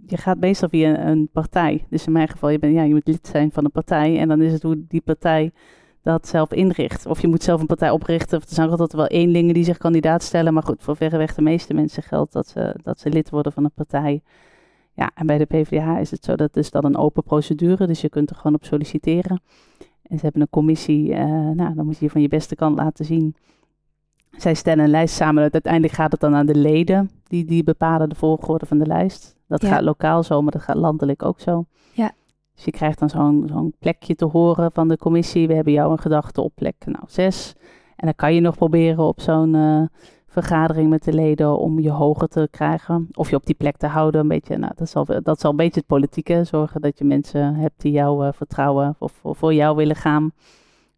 je 0.05 0.17
gaat 0.17 0.39
meestal 0.39 0.69
via 0.69 1.07
een 1.07 1.29
partij. 1.31 1.85
Dus 1.89 2.05
in 2.05 2.11
mijn 2.11 2.27
geval, 2.27 2.49
je, 2.49 2.59
bent, 2.59 2.73
ja, 2.73 2.83
je 2.83 2.93
moet 2.93 3.07
lid 3.07 3.27
zijn 3.27 3.51
van 3.51 3.65
een 3.65 3.71
partij. 3.71 4.17
En 4.19 4.27
dan 4.27 4.41
is 4.41 4.51
het 4.51 4.63
hoe 4.63 4.85
die 4.87 5.01
partij 5.01 5.51
dat 6.01 6.27
zelf 6.27 6.51
inricht. 6.53 7.05
Of 7.05 7.21
je 7.21 7.27
moet 7.27 7.43
zelf 7.43 7.59
een 7.61 7.65
partij 7.67 7.89
oprichten. 7.89 8.37
Of 8.37 8.43
er 8.43 8.53
zijn 8.53 8.69
altijd 8.69 8.93
wel 8.93 9.07
eenlingen 9.07 9.53
die 9.53 9.63
zich 9.63 9.77
kandidaat 9.77 10.23
stellen. 10.23 10.53
Maar 10.53 10.63
goed, 10.63 10.81
voor 10.83 10.95
verreweg 10.95 11.35
de 11.35 11.41
meeste 11.41 11.73
mensen 11.73 12.03
geldt 12.03 12.33
dat 12.33 12.47
ze, 12.47 12.75
dat 12.83 12.99
ze 12.99 13.09
lid 13.09 13.29
worden 13.29 13.51
van 13.51 13.63
een 13.63 13.71
partij. 13.75 14.21
Ja, 14.93 15.11
en 15.15 15.25
bij 15.25 15.37
de 15.37 15.45
PvdA 15.45 15.97
is 15.99 16.11
het 16.11 16.23
zo, 16.23 16.35
dat 16.35 16.55
is 16.55 16.71
dan 16.71 16.85
een 16.85 16.97
open 16.97 17.23
procedure. 17.23 17.87
Dus 17.87 18.01
je 18.01 18.09
kunt 18.09 18.29
er 18.29 18.35
gewoon 18.35 18.53
op 18.53 18.65
solliciteren. 18.65 19.41
En 20.03 20.17
ze 20.17 20.23
hebben 20.23 20.41
een 20.41 20.49
commissie. 20.49 21.13
eh, 21.13 21.25
nou, 21.49 21.73
dan 21.75 21.85
moet 21.85 21.97
je 21.97 22.05
je 22.05 22.11
van 22.11 22.21
je 22.21 22.27
beste 22.27 22.55
kant 22.55 22.77
laten 22.77 23.05
zien. 23.05 23.35
Zij 24.37 24.53
stellen 24.53 24.83
een 24.83 24.89
lijst 24.89 25.15
samen. 25.15 25.51
Uiteindelijk 25.51 25.93
gaat 25.93 26.11
het 26.11 26.21
dan 26.21 26.35
aan 26.35 26.45
de 26.45 26.55
leden. 26.55 27.09
Die, 27.23 27.45
die 27.45 27.63
bepalen 27.63 28.09
de 28.09 28.15
volgorde 28.15 28.65
van 28.65 28.77
de 28.77 28.85
lijst. 28.85 29.35
Dat 29.47 29.61
Ja. 29.61 29.67
gaat 29.69 29.81
lokaal 29.81 30.23
zo, 30.23 30.41
maar 30.41 30.51
dat 30.51 30.61
gaat 30.61 30.75
landelijk 30.75 31.23
ook 31.23 31.39
zo. 31.39 31.65
Ja. 31.93 32.11
Dus 32.59 32.67
je 32.67 32.71
krijgt 32.77 32.99
dan 32.99 33.09
zo'n 33.09 33.43
zo'n 33.51 33.73
plekje 33.79 34.15
te 34.15 34.25
horen 34.25 34.71
van 34.71 34.87
de 34.87 34.97
commissie. 34.97 35.47
We 35.47 35.53
hebben 35.53 35.73
jou 35.73 35.91
een 35.91 35.97
gedachte 35.99 36.41
op 36.41 36.51
plek 36.55 36.75
nou, 36.85 37.03
zes. 37.07 37.53
En 37.95 38.05
dan 38.05 38.15
kan 38.15 38.33
je 38.33 38.41
nog 38.41 38.55
proberen 38.55 39.03
op 39.03 39.21
zo'n 39.21 39.55
eh, 39.55 39.81
vergadering 40.27 40.89
met 40.89 41.03
de 41.03 41.13
leden 41.13 41.59
om 41.59 41.79
je 41.79 41.89
hoger 41.89 42.27
te 42.27 42.47
krijgen. 42.51 43.07
Of 43.13 43.29
je 43.29 43.35
op 43.35 43.45
die 43.45 43.55
plek 43.55 43.77
te 43.77 43.87
houden. 43.87 44.21
Een 44.21 44.27
beetje, 44.27 44.57
nou, 44.57 44.71
dat, 44.75 44.89
zal, 44.89 45.05
dat 45.23 45.39
zal 45.39 45.51
een 45.51 45.57
beetje 45.57 45.79
het 45.79 45.87
politieke. 45.89 46.43
Zorgen 46.43 46.81
dat 46.81 46.97
je 46.97 47.05
mensen 47.05 47.55
hebt 47.55 47.81
die 47.81 47.91
jou 47.91 48.25
eh, 48.25 48.33
vertrouwen 48.33 48.95
of 48.99 49.11
voor, 49.11 49.35
voor 49.35 49.53
jou 49.53 49.75
willen 49.75 49.95
gaan. 49.95 50.31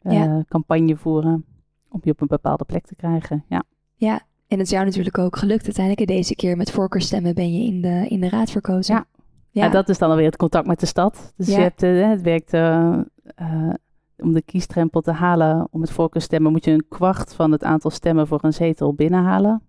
eh, 0.02 0.14
Ja. 0.14 0.44
Campagne 0.48 0.96
voeren 0.96 1.46
om 1.90 2.00
je 2.04 2.12
op 2.12 2.22
een 2.22 2.28
bepaalde 2.28 2.64
plek 2.66 2.86
te 2.86 2.96
krijgen. 2.96 3.44
Ja. 3.48 3.64
Ja, 3.96 4.14
en 4.48 4.58
het 4.58 4.68
is 4.68 4.70
jou 4.74 4.86
natuurlijk 4.86 5.18
ook 5.18 5.36
gelukt 5.38 5.64
uiteindelijk. 5.66 6.08
Deze 6.08 6.36
keer 6.36 6.58
met 6.58 6.72
voorkeurstemmen 6.72 7.36
ben 7.36 7.54
je 7.54 7.66
in 7.66 7.82
de, 7.82 8.06
in 8.08 8.20
de 8.22 8.30
raad 8.30 8.52
verkozen. 8.52 8.96
Ja. 8.96 9.06
Ja. 9.52 9.70
dat 9.70 9.90
is 9.90 9.98
dan 9.98 10.10
alweer 10.10 10.26
het 10.26 10.38
contact 10.38 10.68
met 10.68 10.80
de 10.80 10.86
stad. 10.86 11.34
Dus 11.36 11.48
Ja. 11.48 11.56
je 11.58 11.62
hebt, 11.62 11.84
eh, 11.84 12.10
het 12.10 12.22
werkt 12.22 12.54
eh, 12.54 13.00
eh, 13.36 13.70
om 14.18 14.34
de 14.34 14.42
kiesdrempel 14.42 15.02
te 15.02 15.12
halen. 15.12 15.68
Om 15.72 15.82
het 15.82 15.92
voorkeurstemmen 15.92 16.52
moet 16.52 16.66
je 16.66 16.72
een 16.72 16.86
kwart 16.90 17.34
van 17.34 17.52
het 17.52 17.64
aantal 17.64 17.92
stemmen 17.92 18.28
voor 18.28 18.40
een 18.42 18.54
zetel 18.54 18.94
binnenhalen. 18.94 19.62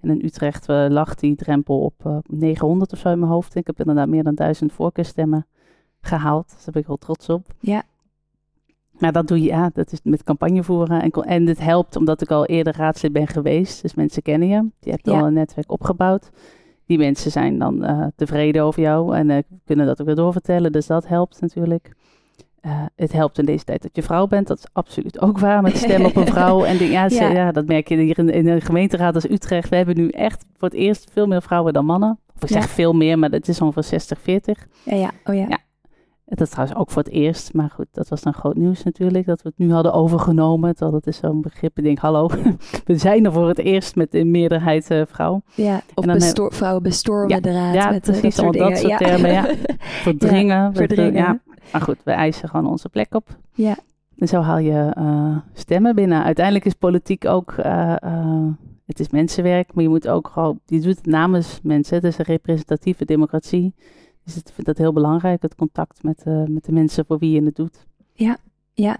En 0.00 0.10
in 0.10 0.24
Utrecht 0.24 0.68
lag 0.68 1.14
die 1.14 1.34
drempel 1.36 1.80
op 1.80 1.94
eh, 2.06 2.16
900 2.22 2.92
of 2.92 2.98
zo 2.98 3.08
in 3.12 3.18
mijn 3.18 3.30
hoofd. 3.30 3.54
Ik 3.54 3.66
heb 3.66 3.78
inderdaad 3.78 4.08
meer 4.08 4.22
dan 4.22 4.34
1000 4.34 4.72
voorkeurstemmen 4.72 5.46
gehaald. 6.00 6.48
Dus 6.54 6.64
daar 6.64 6.72
ben 6.72 6.82
ik 6.82 6.88
wel 6.88 6.96
trots 6.96 7.28
op. 7.28 7.46
Ja. 7.60 7.82
Maar 8.98 9.12
dat 9.12 9.28
doe 9.28 9.38
je, 9.42 9.46
ja, 9.48 9.70
dat 9.72 9.92
is 9.92 10.00
met 10.02 10.22
campagne 10.22 10.62
voeren. 10.64 11.02
En, 11.02 11.10
en 11.10 11.46
het 11.46 11.58
helpt 11.60 11.96
omdat 11.96 12.20
ik 12.22 12.30
al 12.30 12.46
eerder 12.46 12.76
raadslid 12.76 13.12
ben 13.12 13.26
geweest. 13.26 13.82
Dus 13.82 13.94
mensen 13.94 14.22
kennen 14.22 14.48
je. 14.48 14.68
Je 14.80 14.90
hebt 14.90 15.06
Ja. 15.06 15.18
al 15.20 15.26
een 15.26 15.32
netwerk 15.32 15.70
opgebouwd. 15.72 16.30
Die 16.90 16.98
mensen 16.98 17.30
zijn 17.30 17.58
dan 17.58 17.84
eh, 17.84 18.06
tevreden 18.16 18.62
over 18.62 18.82
jou 18.82 19.16
en 19.16 19.30
eh, 19.30 19.36
kunnen 19.64 19.86
dat 19.86 20.00
ook 20.00 20.06
weer 20.06 20.16
doorvertellen. 20.16 20.72
Dus 20.72 20.86
dat 20.86 21.06
helpt 21.06 21.40
natuurlijk. 21.40 21.92
Eh, 22.60 22.82
het 22.96 23.12
helpt 23.12 23.38
in 23.38 23.44
deze 23.44 23.64
tijd 23.64 23.82
dat 23.82 23.90
je 23.96 24.02
vrouw 24.02 24.26
bent. 24.26 24.46
Dat 24.46 24.58
is 24.58 24.64
absoluut 24.72 25.20
ook 25.20 25.38
waar. 25.38 25.62
Met 25.62 25.76
stem 25.76 26.04
op 26.04 26.16
een 26.16 26.26
vrouw. 26.36 26.64
En 26.64 26.76
ja, 26.84 27.08
ze- 27.08 27.14
Ja. 27.22 27.30
ja. 27.30 27.52
dat 27.52 27.66
merk 27.66 27.88
je 27.88 27.96
hier 27.96 28.18
in, 28.18 28.28
in 28.30 28.48
een 28.48 28.60
gemeenteraad 28.60 29.14
als 29.14 29.30
Utrecht. 29.30 29.68
We 29.68 29.76
hebben 29.76 29.96
nu 29.96 30.08
echt 30.08 30.44
voor 30.56 30.68
het 30.68 30.76
eerst 30.76 31.10
veel 31.12 31.26
meer 31.26 31.42
vrouwen 31.42 31.72
dan 31.72 31.84
mannen. 31.84 32.18
Of 32.36 32.42
ik 32.42 32.48
Ja. 32.48 32.60
zeg 32.60 32.70
veel 32.70 32.92
meer, 32.92 33.18
maar 33.18 33.30
het 33.30 33.48
is 33.48 33.60
ongeveer 33.60 34.00
60-40. 34.00 34.66
Ja, 34.84 34.94
ja. 34.96 35.10
Oh 35.24 35.34
ja. 35.34 35.58
Dat 36.30 36.40
is 36.40 36.50
trouwens 36.50 36.78
ook 36.78 36.90
voor 36.90 37.02
het 37.02 37.12
eerst, 37.12 37.52
maar 37.54 37.70
goed, 37.70 37.86
dat 37.92 38.08
was 38.08 38.22
dan 38.22 38.34
groot 38.34 38.56
nieuws 38.56 38.82
natuurlijk, 38.82 39.26
dat 39.26 39.42
we 39.42 39.48
het 39.48 39.58
nu 39.58 39.72
hadden 39.72 39.92
overgenomen. 39.92 40.70
Terwijl 40.70 40.92
dat 40.92 41.06
is 41.06 41.16
zo'n 41.16 41.40
begrip, 41.40 41.78
ik 41.78 41.84
denk, 41.84 41.98
hallo, 41.98 42.30
we 42.84 42.96
zijn 42.96 43.24
er 43.24 43.32
voor 43.32 43.48
het 43.48 43.58
eerst 43.58 43.96
met 43.96 44.14
in 44.14 44.30
meerderheid 44.30 44.90
uh, 44.90 45.02
vrouw. 45.06 45.42
Ja, 45.54 45.82
of 45.94 46.04
besto 46.04 46.48
vrouwen 46.48 46.82
bestormen 46.82 47.28
ja, 47.28 47.40
de 47.40 47.52
raad. 47.52 47.74
Ja, 47.74 47.90
met, 47.90 48.02
precies, 48.02 48.22
dat 48.22 48.32
soort, 48.32 48.58
dat 48.58 48.78
soort 48.78 48.98
termen, 48.98 49.32
ja. 49.32 49.44
Verdringen. 50.02 50.74
verdringen. 50.74 51.12
ja. 51.12 51.40
Maar 51.72 51.80
goed, 51.80 51.98
we 52.04 52.10
eisen 52.10 52.48
gewoon 52.48 52.66
onze 52.66 52.88
plek 52.88 53.14
op. 53.14 53.36
Ja. 53.52 53.76
En 54.18 54.28
zo 54.28 54.40
haal 54.40 54.58
je 54.58 54.94
uh, 54.98 55.36
stemmen 55.52 55.94
binnen. 55.94 56.24
Uiteindelijk 56.24 56.64
is 56.64 56.74
politiek 56.74 57.24
ook, 57.24 57.54
uh, 57.58 57.94
het 58.86 59.00
is 59.00 59.08
mensenwerk, 59.08 59.74
maar 59.74 59.82
je 59.82 59.88
moet 59.88 60.08
ook 60.08 60.28
gewoon, 60.28 60.60
je 60.66 60.80
doet 60.80 60.96
het 60.96 61.06
namens 61.06 61.60
mensen. 61.62 61.94
Het 61.94 62.04
is 62.04 62.18
een 62.18 62.24
representatieve 62.24 63.04
democratie. 63.04 63.74
Dus 64.24 64.36
ik 64.36 64.48
vind 64.52 64.66
dat 64.66 64.78
heel 64.78 64.92
belangrijk, 64.92 65.42
het 65.42 65.54
contact 65.54 66.02
met, 66.02 66.24
uh, 66.26 66.44
met 66.44 66.64
de 66.64 66.72
mensen 66.72 67.06
voor 67.06 67.18
wie 67.18 67.30
je 67.30 67.44
het 67.44 67.56
doet. 67.56 67.86
Ja, 68.12 68.36
ja. 68.72 68.96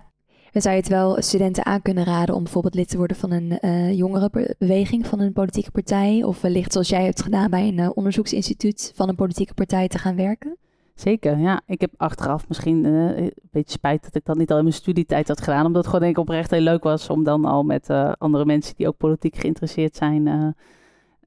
En 0.52 0.60
zou 0.60 0.74
je 0.74 0.80
het 0.80 0.90
wel 0.90 1.22
studenten 1.22 1.66
aan 1.66 1.82
kunnen 1.82 2.04
raden 2.04 2.34
om 2.34 2.42
bijvoorbeeld 2.42 2.74
lid 2.74 2.88
te 2.88 2.96
worden 2.96 3.16
van 3.16 3.30
een 3.30 3.58
uh, 3.60 3.92
jongerenbeweging, 3.92 5.06
van 5.06 5.20
een 5.20 5.32
politieke 5.32 5.70
partij? 5.70 6.22
Of 6.22 6.40
wellicht 6.40 6.72
zoals 6.72 6.88
jij 6.88 7.04
hebt 7.04 7.22
gedaan 7.22 7.50
bij 7.50 7.68
een 7.68 7.78
uh, 7.78 7.90
onderzoeksinstituut 7.94 8.92
van 8.94 9.08
een 9.08 9.14
politieke 9.14 9.54
partij 9.54 9.88
te 9.88 9.98
gaan 9.98 10.16
werken? 10.16 10.56
Zeker, 10.94 11.38
ja. 11.38 11.60
Ik 11.66 11.80
heb 11.80 11.90
achteraf 11.96 12.48
misschien 12.48 12.84
uh, 12.84 13.16
een 13.16 13.32
beetje 13.50 13.72
spijt 13.72 14.02
dat 14.02 14.14
ik 14.14 14.24
dat 14.24 14.36
niet 14.36 14.50
al 14.50 14.56
in 14.56 14.62
mijn 14.62 14.74
studietijd 14.74 15.28
had 15.28 15.40
gedaan. 15.40 15.66
Omdat 15.66 15.82
het 15.82 15.86
gewoon 15.86 16.00
denk 16.00 16.16
ik 16.16 16.22
oprecht 16.22 16.50
heel 16.50 16.60
leuk 16.60 16.82
was 16.82 17.08
om 17.08 17.24
dan 17.24 17.44
al 17.44 17.62
met 17.62 17.90
andere 18.18 18.44
mensen 18.44 18.74
die 18.76 18.88
ook 18.88 18.96
politiek 18.96 19.36
geïnteresseerd 19.36 19.96
zijn 19.96 20.54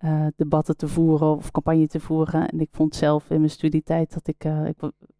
uh, 0.03 0.25
debatten 0.35 0.77
te 0.77 0.87
voeren 0.87 1.35
of 1.35 1.51
campagne 1.51 1.87
te 1.87 1.99
voeren. 1.99 2.49
En 2.49 2.59
ik 2.59 2.69
vond 2.71 2.95
zelf 2.95 3.29
in 3.29 3.37
mijn 3.37 3.49
studietijd 3.49 4.13
dat 4.13 4.27
ik, 4.27 4.45
uh, 4.45 4.65
ik, 4.65 4.75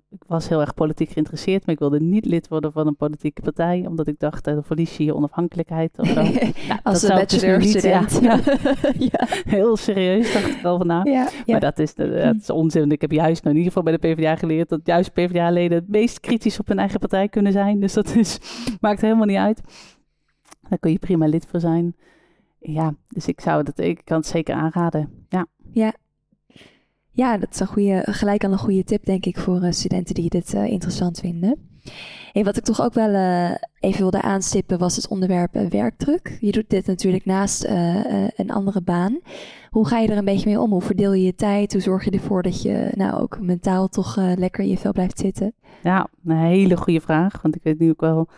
ik, 0.09 0.23
was 0.27 0.49
heel 0.49 0.61
erg 0.61 0.73
politiek 0.73 1.09
geïnteresseerd, 1.09 1.65
maar 1.65 1.73
ik 1.73 1.79
wilde 1.79 1.99
niet 1.99 2.25
lid 2.25 2.47
worden 2.47 2.71
van 2.71 2.87
een 2.87 2.95
politieke 2.95 3.41
partij, 3.41 3.85
omdat 3.87 4.07
ik 4.07 4.19
dacht, 4.19 4.47
uh, 4.47 4.53
dan 4.53 4.63
verlies 4.63 4.97
je 4.97 5.03
je 5.03 5.15
onafhankelijkheid. 5.15 5.91
Of 5.97 6.07
zo. 6.07 6.21
ja, 6.67 6.79
Als 6.83 7.03
een 7.03 7.15
bachelor-student. 7.15 8.09
Dus 8.09 8.19
ja. 8.19 8.39
ja. 9.11 9.27
Heel 9.45 9.77
serieus, 9.77 10.33
dacht 10.33 10.49
ik 10.49 10.65
al 10.65 10.77
van. 10.77 10.87
Ja, 11.03 11.29
maar 11.45 11.59
dat 11.59 11.79
is, 11.79 11.95
dat 11.95 12.35
is 12.39 12.49
onzin. 12.49 12.91
Ik 12.91 13.01
heb 13.01 13.11
juist, 13.11 13.43
nou 13.43 13.55
in 13.55 13.61
ieder 13.61 13.73
geval 13.73 13.83
bij 13.83 13.97
de 13.99 14.15
PvdA 14.15 14.35
geleerd, 14.35 14.69
dat 14.69 14.81
juist 14.83 15.13
PvdA-leden 15.13 15.77
het 15.77 15.89
meest 15.89 16.19
kritisch 16.19 16.59
op 16.59 16.67
hun 16.67 16.79
eigen 16.79 16.99
partij 16.99 17.29
kunnen 17.29 17.51
zijn. 17.51 17.79
Dus 17.79 17.93
dat 17.93 18.15
is, 18.15 18.39
maakt 18.81 19.01
helemaal 19.01 19.25
niet 19.25 19.37
uit. 19.37 19.61
Daar 20.69 20.79
kun 20.79 20.91
je 20.91 20.99
prima 20.99 21.27
lid 21.27 21.45
voor 21.49 21.59
zijn 21.59 21.95
ja, 22.63 22.95
dus 23.07 23.27
ik 23.27 23.41
zou 23.41 23.63
dat, 23.63 23.79
ik 23.79 24.01
kan 24.03 24.17
het 24.17 24.27
zeker 24.27 24.55
aanraden. 24.55 25.25
Ja. 25.29 25.45
Ja. 25.71 25.93
Ja, 27.15 27.37
dat 27.37 27.49
is 27.51 27.59
een 27.59 27.67
goede, 27.67 28.03
gelijk 28.05 28.43
al 28.43 28.51
een 28.51 28.57
goede 28.57 28.83
tip, 28.83 29.05
denk 29.05 29.25
ik, 29.25 29.37
voor 29.37 29.63
uh, 29.63 29.71
studenten 29.71 30.15
die 30.15 30.29
dit 30.29 30.53
uh, 30.53 30.65
interessant 30.65 31.19
vinden. 31.19 31.69
Hey, 32.31 32.43
wat 32.43 32.57
ik 32.57 32.63
toch 32.63 32.81
ook 32.81 32.93
wel 32.93 33.09
uh, 33.09 33.51
even 33.79 33.99
wilde 33.99 34.21
aanstippen 34.21 34.79
was 34.79 34.95
het 34.95 35.07
onderwerp 35.07 35.53
werkdruk. 35.69 36.37
Je 36.39 36.51
doet 36.51 36.69
dit 36.69 36.85
natuurlijk 36.85 37.25
naast 37.25 37.63
een 38.35 38.51
andere 38.51 38.81
baan. 38.81 39.19
Hoe 39.69 39.87
ga 39.87 39.99
je 39.99 40.07
er 40.07 40.17
een 40.17 40.25
beetje 40.25 40.49
mee 40.49 40.59
om? 40.59 40.71
Hoe 40.71 40.81
verdeel 40.81 41.13
je 41.13 41.25
je 41.25 41.35
tijd? 41.35 41.73
Hoe 41.73 41.81
zorg 41.81 42.05
je 42.05 42.11
ervoor 42.11 42.41
dat 42.41 42.61
je 42.61 42.91
nou 42.95 43.21
ook 43.21 43.39
mentaal 43.41 43.87
toch 43.87 44.15
lekker 44.15 44.63
in 44.63 44.69
je 44.69 44.77
vel 44.77 44.91
blijft 44.91 45.19
zitten? 45.19 45.53
Ja, 45.83 46.07
een 46.25 46.37
hele 46.37 46.77
goede 46.77 47.01
vraag. 47.01 47.41
Want 47.41 47.55
ik 47.55 47.63
weet 47.63 47.79
nu 47.79 47.89
ook 47.89 48.01
wel 48.01 48.29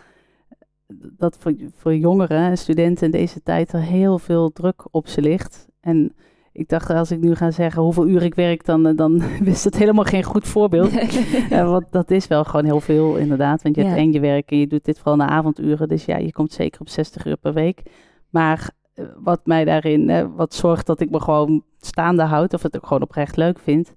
dat 1.16 1.36
voor, 1.38 1.54
voor 1.76 1.94
jongeren 1.94 2.38
en 2.38 2.58
studenten 2.58 3.04
in 3.04 3.10
deze 3.10 3.42
tijd 3.42 3.72
er 3.72 3.80
heel 3.80 4.18
veel 4.18 4.52
druk 4.52 4.84
op 4.90 5.08
ze 5.08 5.20
ligt. 5.20 5.68
En 5.80 6.14
ik 6.52 6.68
dacht, 6.68 6.90
als 6.90 7.10
ik 7.10 7.20
nu 7.20 7.34
ga 7.34 7.50
zeggen 7.50 7.82
hoeveel 7.82 8.08
uur 8.08 8.22
ik 8.22 8.34
werk, 8.34 8.64
dan, 8.64 8.96
dan 8.96 9.22
is 9.44 9.62
dat 9.62 9.76
helemaal 9.76 10.04
geen 10.04 10.22
goed 10.22 10.46
voorbeeld. 10.46 10.92
uh, 10.92 11.70
want 11.70 11.86
dat 11.90 12.10
is 12.10 12.26
wel 12.26 12.44
gewoon 12.44 12.64
heel 12.64 12.80
veel, 12.80 13.16
inderdaad. 13.16 13.62
Want 13.62 13.76
je 13.76 13.82
hebt 13.82 13.96
en 13.96 14.12
je 14.12 14.20
werk 14.20 14.50
en 14.50 14.58
je 14.58 14.66
doet 14.66 14.84
dit 14.84 14.98
vooral 14.98 15.16
na 15.16 15.28
avonduren. 15.28 15.88
Dus 15.88 16.04
ja, 16.04 16.16
je 16.16 16.32
komt 16.32 16.52
zeker 16.52 16.80
op 16.80 16.88
60 16.88 17.26
uur 17.26 17.36
per 17.36 17.52
week. 17.52 17.82
Maar 18.30 18.70
uh, 18.94 19.06
wat 19.18 19.46
mij 19.46 19.64
daarin, 19.64 20.08
uh, 20.08 20.26
wat 20.36 20.54
zorgt 20.54 20.86
dat 20.86 21.00
ik 21.00 21.10
me 21.10 21.20
gewoon 21.20 21.62
staande 21.80 22.22
houd, 22.22 22.54
of 22.54 22.62
het 22.62 22.76
ook 22.76 22.86
gewoon 22.86 23.02
oprecht 23.02 23.36
leuk 23.36 23.58
vind, 23.58 23.92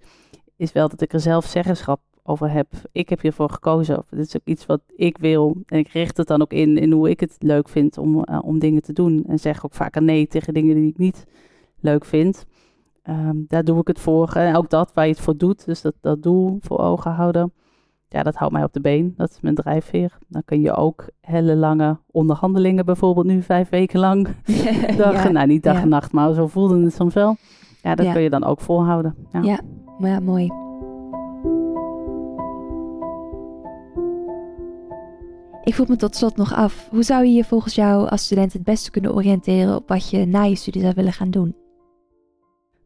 is 0.55 0.72
wel 0.72 0.89
dat 0.89 1.01
ik 1.01 1.13
er 1.13 1.19
zelf 1.19 1.46
zeggenschap 1.46 2.01
over 2.29 2.51
heb. 2.51 2.67
Ik 2.91 3.09
heb 3.09 3.21
hiervoor 3.21 3.50
gekozen. 3.50 4.03
Dit 4.09 4.25
is 4.27 4.36
ook 4.36 4.45
iets 4.45 4.65
wat 4.65 4.81
ik 4.95 5.17
wil. 5.17 5.57
En 5.65 5.77
ik 5.77 5.88
richt 5.88 6.17
het 6.17 6.27
dan 6.27 6.41
ook 6.41 6.53
in, 6.53 6.77
in 6.77 6.91
hoe 6.91 7.09
ik 7.09 7.19
het 7.19 7.36
leuk 7.39 7.69
vind 7.69 7.98
om, 7.98 8.15
uh, 8.15 8.39
om 8.41 8.59
dingen 8.59 8.81
te 8.81 8.93
doen. 8.93 9.24
En 9.27 9.39
zeg 9.39 9.65
ook 9.65 9.74
vaker 9.74 10.01
nee 10.01 10.27
tegen 10.27 10.53
dingen 10.53 10.75
die 10.75 10.89
ik 10.89 10.98
niet 10.98 11.25
leuk 11.79 12.05
vind. 12.05 12.45
Um, 13.09 13.45
daar 13.48 13.63
doe 13.63 13.79
ik 13.79 13.88
het 13.88 14.00
voor. 14.00 14.33
En 14.33 14.55
ook 14.55 14.69
dat 14.69 14.93
waar 14.93 15.05
je 15.05 15.12
het 15.12 15.21
voor 15.21 15.38
doet. 15.38 15.65
Dus 15.65 15.81
dat, 15.81 15.93
dat 16.01 16.24
doel 16.24 16.57
voor 16.62 16.79
ogen 16.79 17.12
houden. 17.12 17.53
Ja, 18.07 18.24
dat 18.24 18.36
houdt 18.36 18.53
mij 18.53 18.63
op 18.63 18.74
de 18.74 18.81
been. 18.81 19.13
Dat 19.17 19.29
is 19.29 19.39
mijn 19.41 19.55
drijfveer. 19.55 20.17
Dan 20.27 20.41
kun 20.45 20.62
je 20.62 20.75
ook 20.75 21.07
hele 21.21 21.55
lange 21.55 21.98
onderhandelingen, 22.12 22.86
bijvoorbeeld 22.86 23.25
nu 23.25 23.41
vijf 23.41 23.69
weken 23.69 24.00
lang. 24.00 24.27
dag, 24.98 25.24
ja, 25.24 25.29
nou, 25.29 25.48
niet 25.48 25.63
dag 25.63 25.75
ja. 25.75 25.81
en 25.81 25.89
nacht, 25.89 26.12
maar 26.12 26.33
zo 26.33 26.48
voelde 26.48 26.83
het 26.83 26.93
soms 26.93 27.13
wel. 27.13 27.36
Ja, 27.83 27.95
dat 27.95 28.05
ja. 28.05 28.12
kun 28.13 28.21
je 28.21 28.29
dan 28.29 28.43
ook 28.43 28.62
volhouden. 28.62 29.15
Ja, 29.31 29.41
ja, 29.41 29.59
ja 30.00 30.19
mooi. 30.19 30.68
Ik 35.69 35.75
vroeg 35.75 35.88
me 35.88 35.95
tot 35.95 36.15
slot 36.15 36.38
nog 36.38 36.53
af, 36.53 36.88
hoe 36.89 37.03
zou 37.03 37.25
je 37.25 37.31
je 37.31 37.43
volgens 37.43 37.75
jou 37.75 38.07
als 38.07 38.23
student 38.23 38.53
het 38.53 38.63
beste 38.63 38.91
kunnen 38.91 39.13
oriënteren 39.13 39.75
op 39.75 39.88
wat 39.88 40.09
je 40.09 40.25
na 40.25 40.43
je 40.43 40.55
studie 40.55 40.81
zou 40.81 40.93
willen 40.95 41.13
gaan 41.13 41.31
doen? 41.31 41.55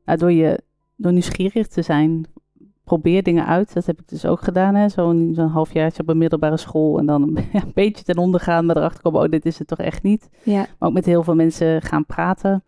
Nou, 0.06 0.18
door, 0.20 0.32
je, 0.32 0.64
door 0.96 1.12
nieuwsgierig 1.12 1.68
te 1.68 1.82
zijn, 1.82 2.26
probeer 2.84 3.24
dingen 3.24 3.46
uit. 3.46 3.74
Dat 3.74 3.86
heb 3.86 4.00
ik 4.00 4.08
dus 4.08 4.26
ook 4.26 4.42
gedaan. 4.42 4.90
Zo'n 4.90 5.32
zo 5.36 5.48
halfjaartje 5.48 6.02
op 6.02 6.10
een 6.10 6.18
middelbare 6.18 6.58
school 6.58 7.00
en 7.00 7.06
dan 7.06 7.22
een, 7.22 7.46
ja, 7.54 7.62
een, 7.62 7.72
beetje 7.74 8.04
ten 8.04 8.18
onder 8.18 8.40
gaan, 8.40 8.66
maar 8.66 8.78
erachter 8.78 9.02
komen, 9.02 9.22
oh, 9.22 9.30
dit 9.30 9.46
is 9.46 9.60
het 9.60 9.68
toch 9.68 9.80
echt 9.80 10.04
niet. 10.04 10.30
Ja. 10.44 10.66
Maar 10.80 10.90
ook 10.90 10.96
met 10.96 11.06
heel 11.06 11.24
veel 11.24 11.36
mensen 11.36 11.82
gaan 11.82 12.06
praten. 12.06 12.64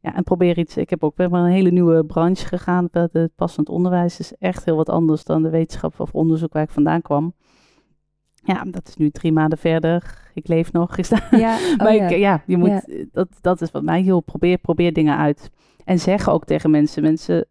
Ja, 0.00 0.14
en 0.14 0.22
probeer 0.22 0.58
iets. 0.58 0.76
Ik 0.76 0.90
heb 0.90 1.04
ook 1.04 1.16
weer 1.16 1.32
een 1.32 1.44
hele 1.44 1.70
nieuwe 1.70 2.04
branche 2.04 2.46
gegaan. 2.46 2.88
Het 2.92 3.30
passend 3.36 3.68
onderwijs 3.68 4.18
is 4.18 4.32
echt 4.38 4.64
heel 4.64 4.76
wat 4.76 4.88
anders 4.88 5.24
dan 5.24 5.42
de 5.42 5.50
wetenschap 5.50 6.00
of 6.00 6.12
onderzoek 6.12 6.52
waar 6.52 6.62
ik 6.62 6.70
vandaan 6.70 7.02
kwam. 7.02 7.34
Ja, 8.42 8.64
dat 8.64 8.88
is 8.88 8.96
nu 8.96 9.10
drie 9.10 9.32
maanden 9.32 9.58
verder. 9.58 10.30
Ik 10.34 10.48
leef 10.48 10.72
nog. 10.72 10.96
Is 10.96 11.08
dat? 11.08 11.22
Ja, 11.30 11.56
oh 11.56 11.76
maar 11.84 11.94
ja. 11.94 12.08
Ik, 12.08 12.18
ja, 12.18 12.42
je 12.46 12.56
moet, 12.56 12.68
ja. 12.68 12.82
Dat, 13.12 13.28
dat 13.40 13.60
is 13.60 13.70
wat 13.70 13.82
mij 13.82 14.00
hielp. 14.00 14.26
Probeer, 14.26 14.58
probeer 14.58 14.92
dingen 14.92 15.16
uit. 15.16 15.50
En 15.84 15.98
zeg 15.98 16.28
ook 16.28 16.44
tegen 16.44 16.70
mensen. 16.70 17.02
Mensen, 17.02 17.46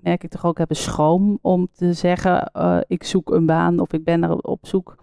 merk 0.00 0.24
ik 0.24 0.30
toch 0.30 0.46
ook, 0.46 0.58
hebben 0.58 0.76
schroom 0.76 1.38
om 1.42 1.68
te 1.72 1.92
zeggen... 1.92 2.50
Uh, 2.56 2.78
ik 2.86 3.04
zoek 3.04 3.30
een 3.30 3.46
baan 3.46 3.78
of 3.78 3.92
ik 3.92 4.04
ben 4.04 4.22
er 4.22 4.38
op 4.38 4.66
zoek. 4.66 4.96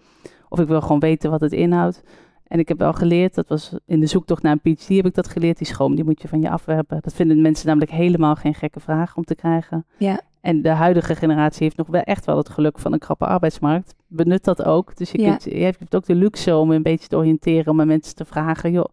Of 0.50 0.60
ik 0.60 0.68
wil 0.68 0.82
gewoon 0.82 1.00
weten 1.00 1.32
wat 1.32 1.42
het 1.42 1.52
inhoudt. 1.52 2.04
En 2.48 2.60
ik 2.60 2.68
heb 2.68 2.80
wel 2.80 2.94
geleerd, 2.94 3.36
dat 3.36 3.48
was 3.48 3.74
in 3.86 4.00
de 4.00 4.06
zoektocht 4.06 4.42
naar 4.42 4.58
een 4.62 4.76
PhD 4.76 4.88
heb 4.88 5.06
ik 5.06 5.14
dat 5.14 5.28
geleerd. 5.28 5.58
Die 5.58 5.68
schroom, 5.68 5.96
die 5.96 6.04
moet 6.04 6.22
je 6.22 6.28
van 6.28 6.42
je 6.42 6.50
afwerpen. 6.50 6.98
Dat 7.02 7.14
vinden 7.14 7.42
mensen 7.42 7.68
namelijk 7.68 7.92
helemaal 7.92 8.36
geen 8.36 8.54
gekke 8.54 8.80
vraag 8.80 9.18
om 9.18 9.24
te 9.24 9.36
krijgen. 9.36 9.86
Ja. 9.98 10.22
En 10.46 10.62
de 10.62 10.70
huidige 10.70 11.16
generatie 11.16 11.64
heeft 11.64 11.78
nog 11.78 11.88
wel 11.88 12.02
echt 12.02 12.26
wel 12.26 12.38
het 12.38 12.50
geluk 12.50 12.80
van 12.80 12.94
een 12.94 13.00
krappe 13.00 13.26
arbeidsmarkt. 13.26 13.96
Benut 14.08 14.44
dat 14.44 14.64
ook. 14.64 14.98
Dus 14.98 15.12
je, 15.12 15.22
Ja. 15.22 15.30
kunt, 15.30 15.44
je 15.44 15.64
hebt 15.64 15.96
ook 15.96 16.06
de 16.06 16.16
luxe 16.16 16.56
om 16.56 16.72
een 16.72 16.82
beetje 16.84 17.08
te 17.08 17.18
oriënteren, 17.18 17.72
om 17.72 17.82
aan 17.82 17.88
mensen 17.88 18.16
te 18.16 18.26
vragen. 18.26 18.72
Joh, 18.72 18.86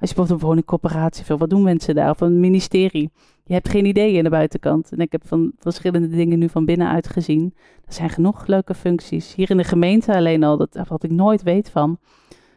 als 0.00 0.10
je 0.10 0.14
bijvoorbeeld 0.14 0.40
een 0.40 0.46
woningcorporatie 0.46 1.24
wil, 1.28 1.38
wat 1.38 1.50
doen 1.50 1.62
mensen 1.62 1.94
daar? 1.94 2.10
Of 2.10 2.20
een 2.20 2.40
ministerie. 2.40 3.10
Je 3.44 3.52
hebt 3.52 3.68
geen 3.68 3.84
idee 3.84 4.16
aan 4.16 4.24
de 4.24 4.30
buitenkant. 4.30 4.92
En 4.92 4.98
ik 4.98 5.12
heb 5.12 5.22
van 5.26 5.52
verschillende 5.58 6.08
dingen 6.08 6.38
nu 6.38 6.48
van 6.48 6.64
binnenuit 6.64 7.08
gezien. 7.08 7.54
Er 7.86 7.92
zijn 7.92 8.10
genoeg 8.10 8.46
leuke 8.46 8.74
functies. 8.74 9.34
Hier 9.34 9.50
in 9.50 9.56
de 9.56 9.64
gemeente 9.64 10.14
alleen 10.14 10.42
al, 10.44 10.56
dat 10.56 10.78
wat 10.88 11.02
ik 11.04 11.10
nooit 11.10 11.42
weet 11.42 11.70
van. 11.70 11.98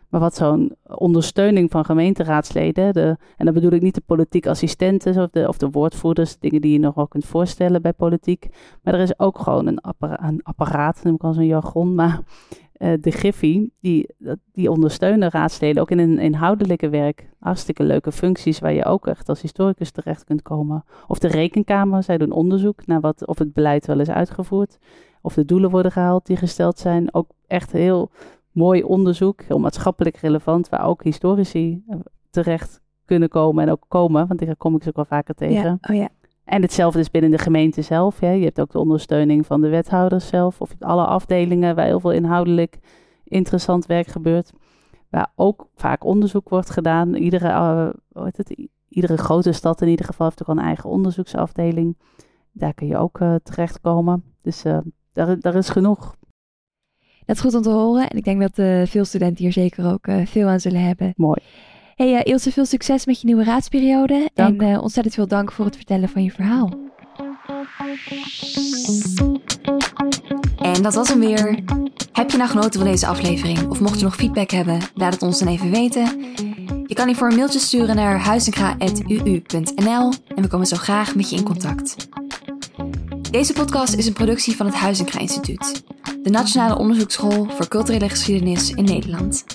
Maar 0.09 0.19
wat 0.19 0.35
zo'n 0.35 0.75
ondersteuning 0.83 1.71
van 1.71 1.85
gemeenteraadsleden, 1.85 2.93
de, 2.93 3.17
en 3.37 3.45
dan 3.45 3.53
bedoel 3.53 3.71
ik 3.71 3.81
niet 3.81 3.95
de 3.95 4.03
politiek 4.05 4.47
assistenten 4.47 5.23
of 5.23 5.29
de, 5.29 5.47
of 5.47 5.57
de 5.57 5.69
woordvoerders, 5.69 6.39
dingen 6.39 6.61
die 6.61 6.71
je 6.71 6.79
nog 6.79 7.07
kunt 7.07 7.25
voorstellen 7.25 7.81
bij 7.81 7.93
politiek. 7.93 8.47
Maar 8.83 8.93
er 8.93 8.99
is 8.99 9.19
ook 9.19 9.39
gewoon 9.39 9.67
een, 9.67 9.81
appara 9.81 10.27
een 10.27 10.43
apparaat, 10.43 11.03
noem 11.03 11.15
ik 11.15 11.23
al 11.23 11.33
zo'n 11.33 11.45
jargon, 11.45 11.95
maar 11.95 12.21
uh, 12.77 12.93
de 13.01 13.11
Griffie, 13.11 13.73
die, 13.79 14.15
die 14.51 14.71
ondersteunen 14.71 15.29
raadsleden 15.29 15.81
ook 15.81 15.91
in 15.91 15.99
een 15.99 16.19
inhoudelijke 16.19 16.89
werk. 16.89 17.29
Hartstikke 17.39 17.83
leuke 17.83 18.11
functies 18.11 18.59
waar 18.59 18.73
je 18.73 18.85
ook 18.85 19.07
echt 19.07 19.29
als 19.29 19.41
historicus 19.41 19.91
terecht 19.91 20.23
kunt 20.23 20.41
komen. 20.41 20.83
Of 21.07 21.19
de 21.19 21.27
rekenkamer, 21.27 22.03
zij 22.03 22.17
doen 22.17 22.31
onderzoek 22.31 22.85
naar 22.85 23.01
wat, 23.01 23.27
of 23.27 23.37
het 23.37 23.53
beleid 23.53 23.85
wel 23.85 23.99
is 23.99 24.09
uitgevoerd. 24.09 24.77
Of 25.21 25.33
de 25.33 25.45
doelen 25.45 25.69
worden 25.69 25.91
gehaald 25.91 26.25
die 26.25 26.37
gesteld 26.37 26.79
zijn. 26.79 27.13
Ook 27.13 27.29
echt 27.47 27.71
heel 27.71 28.09
mooi 28.57 28.83
onderzoek, 28.83 29.41
heel 29.41 29.59
maatschappelijk 29.59 30.17
relevant, 30.17 30.69
waar 30.69 30.85
ook 30.85 31.03
historici 31.03 31.83
terecht 32.29 32.81
kunnen 33.05 33.29
komen 33.29 33.63
en 33.63 33.71
ook 33.71 33.85
komen, 33.87 34.27
want 34.27 34.45
daar 34.45 34.55
kom 34.55 34.75
ik 34.75 34.83
ze 34.83 34.89
ook 34.89 34.95
wel 34.95 35.05
vaker 35.05 35.35
tegen. 35.35 35.79
Ja. 35.81 35.89
Oh 35.89 35.95
ja. 35.95 36.09
En 36.43 36.61
hetzelfde 36.61 36.99
is 36.99 37.11
binnen 37.11 37.31
de 37.31 37.37
gemeente 37.37 37.81
zelf. 37.81 38.19
Je 38.19 38.25
hebt 38.25 38.61
ook 38.61 38.71
de 38.71 38.79
ondersteuning 38.79 39.45
van 39.45 39.61
de 39.61 39.69
wethouders 39.69 40.27
zelf, 40.27 40.61
of 40.61 40.75
alle 40.79 41.05
afdelingen 41.05 41.75
waar 41.75 41.85
heel 41.85 41.99
veel 41.99 42.11
inhoudelijk 42.11 42.77
interessant 43.23 43.85
werk 43.85 44.07
gebeurt. 44.07 44.51
Waar 45.09 45.31
ook 45.35 45.67
vaak 45.75 46.03
onderzoek 46.03 46.49
wordt 46.49 46.69
gedaan. 46.69 47.15
Iedere, 47.15 47.47
uh, 47.47 47.89
hoe 48.11 48.23
heet 48.23 48.37
het? 48.37 48.67
Iedere 48.89 49.17
grote 49.17 49.51
stad 49.51 49.81
in 49.81 49.87
ieder 49.87 50.05
geval 50.05 50.27
heeft 50.27 50.41
ook 50.41 50.57
een 50.57 50.63
eigen 50.63 50.89
onderzoeksafdeling. 50.89 51.97
Daar 52.51 52.73
kun 52.73 52.87
je 52.87 52.97
ook 52.97 53.19
uh, 53.19 53.35
terechtkomen. 53.43 54.23
Dus 54.41 54.65
uh, 54.65 54.77
daar, 55.13 55.39
daar 55.39 55.55
is 55.55 55.69
genoeg 55.69 56.15
Dat 57.27 57.35
is 57.35 57.41
goed 57.41 57.55
om 57.55 57.61
te 57.61 57.69
horen 57.69 58.09
en 58.09 58.17
ik 58.17 58.23
denk 58.23 58.41
dat 58.41 58.57
uh, 58.57 58.81
veel 58.85 59.05
studenten 59.05 59.43
hier 59.43 59.53
zeker 59.53 59.91
ook 59.91 60.07
uh, 60.07 60.25
veel 60.25 60.47
aan 60.47 60.59
zullen 60.59 60.81
hebben. 60.81 61.13
Mooi. 61.15 61.41
Hey 61.95 62.13
uh, 62.13 62.19
Ilse, 62.23 62.51
veel 62.51 62.65
succes 62.65 63.05
met 63.05 63.21
je 63.21 63.27
nieuwe 63.27 63.43
raadsperiode 63.43 64.29
Dank. 64.33 64.61
en 64.61 64.79
ontzettend 64.79 65.15
veel 65.15 65.27
dank 65.27 65.51
voor 65.51 65.65
het 65.65 65.75
vertellen 65.75 66.09
van 66.09 66.23
je 66.23 66.31
verhaal. 66.31 66.69
En 70.57 70.81
dat 70.81 70.93
was 70.93 71.09
hem 71.09 71.19
weer. 71.19 71.59
Heb 72.11 72.31
je 72.31 72.37
nou 72.37 72.49
genoten 72.49 72.79
van 72.79 72.89
deze 72.89 73.07
aflevering 73.07 73.69
of 73.69 73.79
mocht 73.79 73.99
je 73.99 74.05
nog 74.05 74.15
feedback 74.15 74.49
hebben, 74.49 74.79
laat 74.93 75.13
het 75.13 75.21
ons 75.21 75.39
dan 75.39 75.47
even 75.47 75.71
weten. 75.71 76.03
Je 76.85 76.93
kan 76.93 77.07
hiervoor 77.07 77.29
een 77.29 77.35
mailtje 77.35 77.59
sturen 77.59 77.95
naar 77.95 78.19
huizingra.uu.nl 78.19 80.13
en 80.35 80.41
we 80.41 80.47
komen 80.47 80.67
zo 80.67 80.75
graag 80.75 81.15
met 81.15 81.29
je 81.29 81.35
in 81.35 81.43
contact. 81.43 82.07
Deze 83.31 83.53
podcast 83.53 83.93
is 83.93 84.07
een 84.07 84.13
productie 84.13 84.55
van 84.55 84.65
het 84.65 84.75
Huizingra 84.75 85.19
Instituut, 85.19 85.83
de 86.23 86.29
Nationale 86.29 86.77
Onderzoeksschool 86.77 87.47
voor 87.49 87.67
Culturele 87.67 88.09
Geschiedenis 88.09 88.71
in 88.71 88.83
Nederland. 88.83 89.45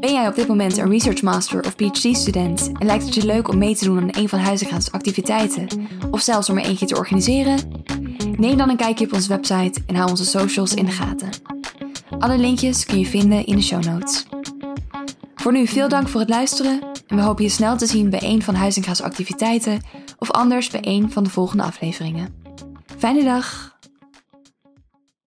Ben 0.00 0.12
jij 0.12 0.28
op 0.28 0.34
dit 0.34 0.48
moment 0.48 0.76
een 0.76 0.90
Research 0.90 1.22
Master 1.22 1.64
of 1.64 1.76
PhD-student 1.76 2.70
en 2.78 2.86
lijkt 2.86 3.04
het 3.04 3.14
je 3.14 3.26
leuk 3.26 3.48
om 3.48 3.58
mee 3.58 3.76
te 3.76 3.84
doen 3.84 3.98
aan 3.98 4.08
een 4.10 4.28
van 4.28 4.38
Huizingra's 4.38 4.90
activiteiten 4.90 5.66
of 6.10 6.20
zelfs 6.20 6.50
om 6.50 6.58
er 6.58 6.64
eentje 6.64 6.86
te 6.86 6.96
organiseren? 6.96 7.58
Neem 8.36 8.56
dan 8.56 8.68
een 8.68 8.76
kijkje 8.76 9.04
op 9.04 9.12
onze 9.12 9.28
website 9.28 9.80
en 9.86 9.94
hou 9.94 10.10
onze 10.10 10.24
socials 10.24 10.74
in 10.74 10.84
de 10.84 10.90
gaten. 10.90 11.28
Alle 12.18 12.38
linkjes 12.38 12.84
kun 12.84 12.98
je 12.98 13.06
vinden 13.06 13.46
in 13.46 13.56
de 13.56 13.62
show 13.62 13.84
notes. 13.84 14.26
Voor 15.34 15.52
nu 15.52 15.66
veel 15.66 15.88
dank 15.88 16.08
voor 16.08 16.20
het 16.20 16.28
luisteren 16.28 16.80
en 17.06 17.16
we 17.16 17.22
hopen 17.22 17.44
je 17.44 17.50
snel 17.50 17.76
te 17.76 17.86
zien 17.86 18.10
bij 18.10 18.22
een 18.22 18.42
van 18.42 18.54
Huizinga's 18.54 19.00
activiteiten 19.00 19.82
of 20.18 20.30
anders 20.30 20.70
bij 20.70 20.80
een 20.82 21.10
van 21.12 21.24
de 21.24 21.30
volgende 21.30 21.62
afleveringen. 21.62 22.34
Fijne 22.98 23.24
dag! 23.24 23.78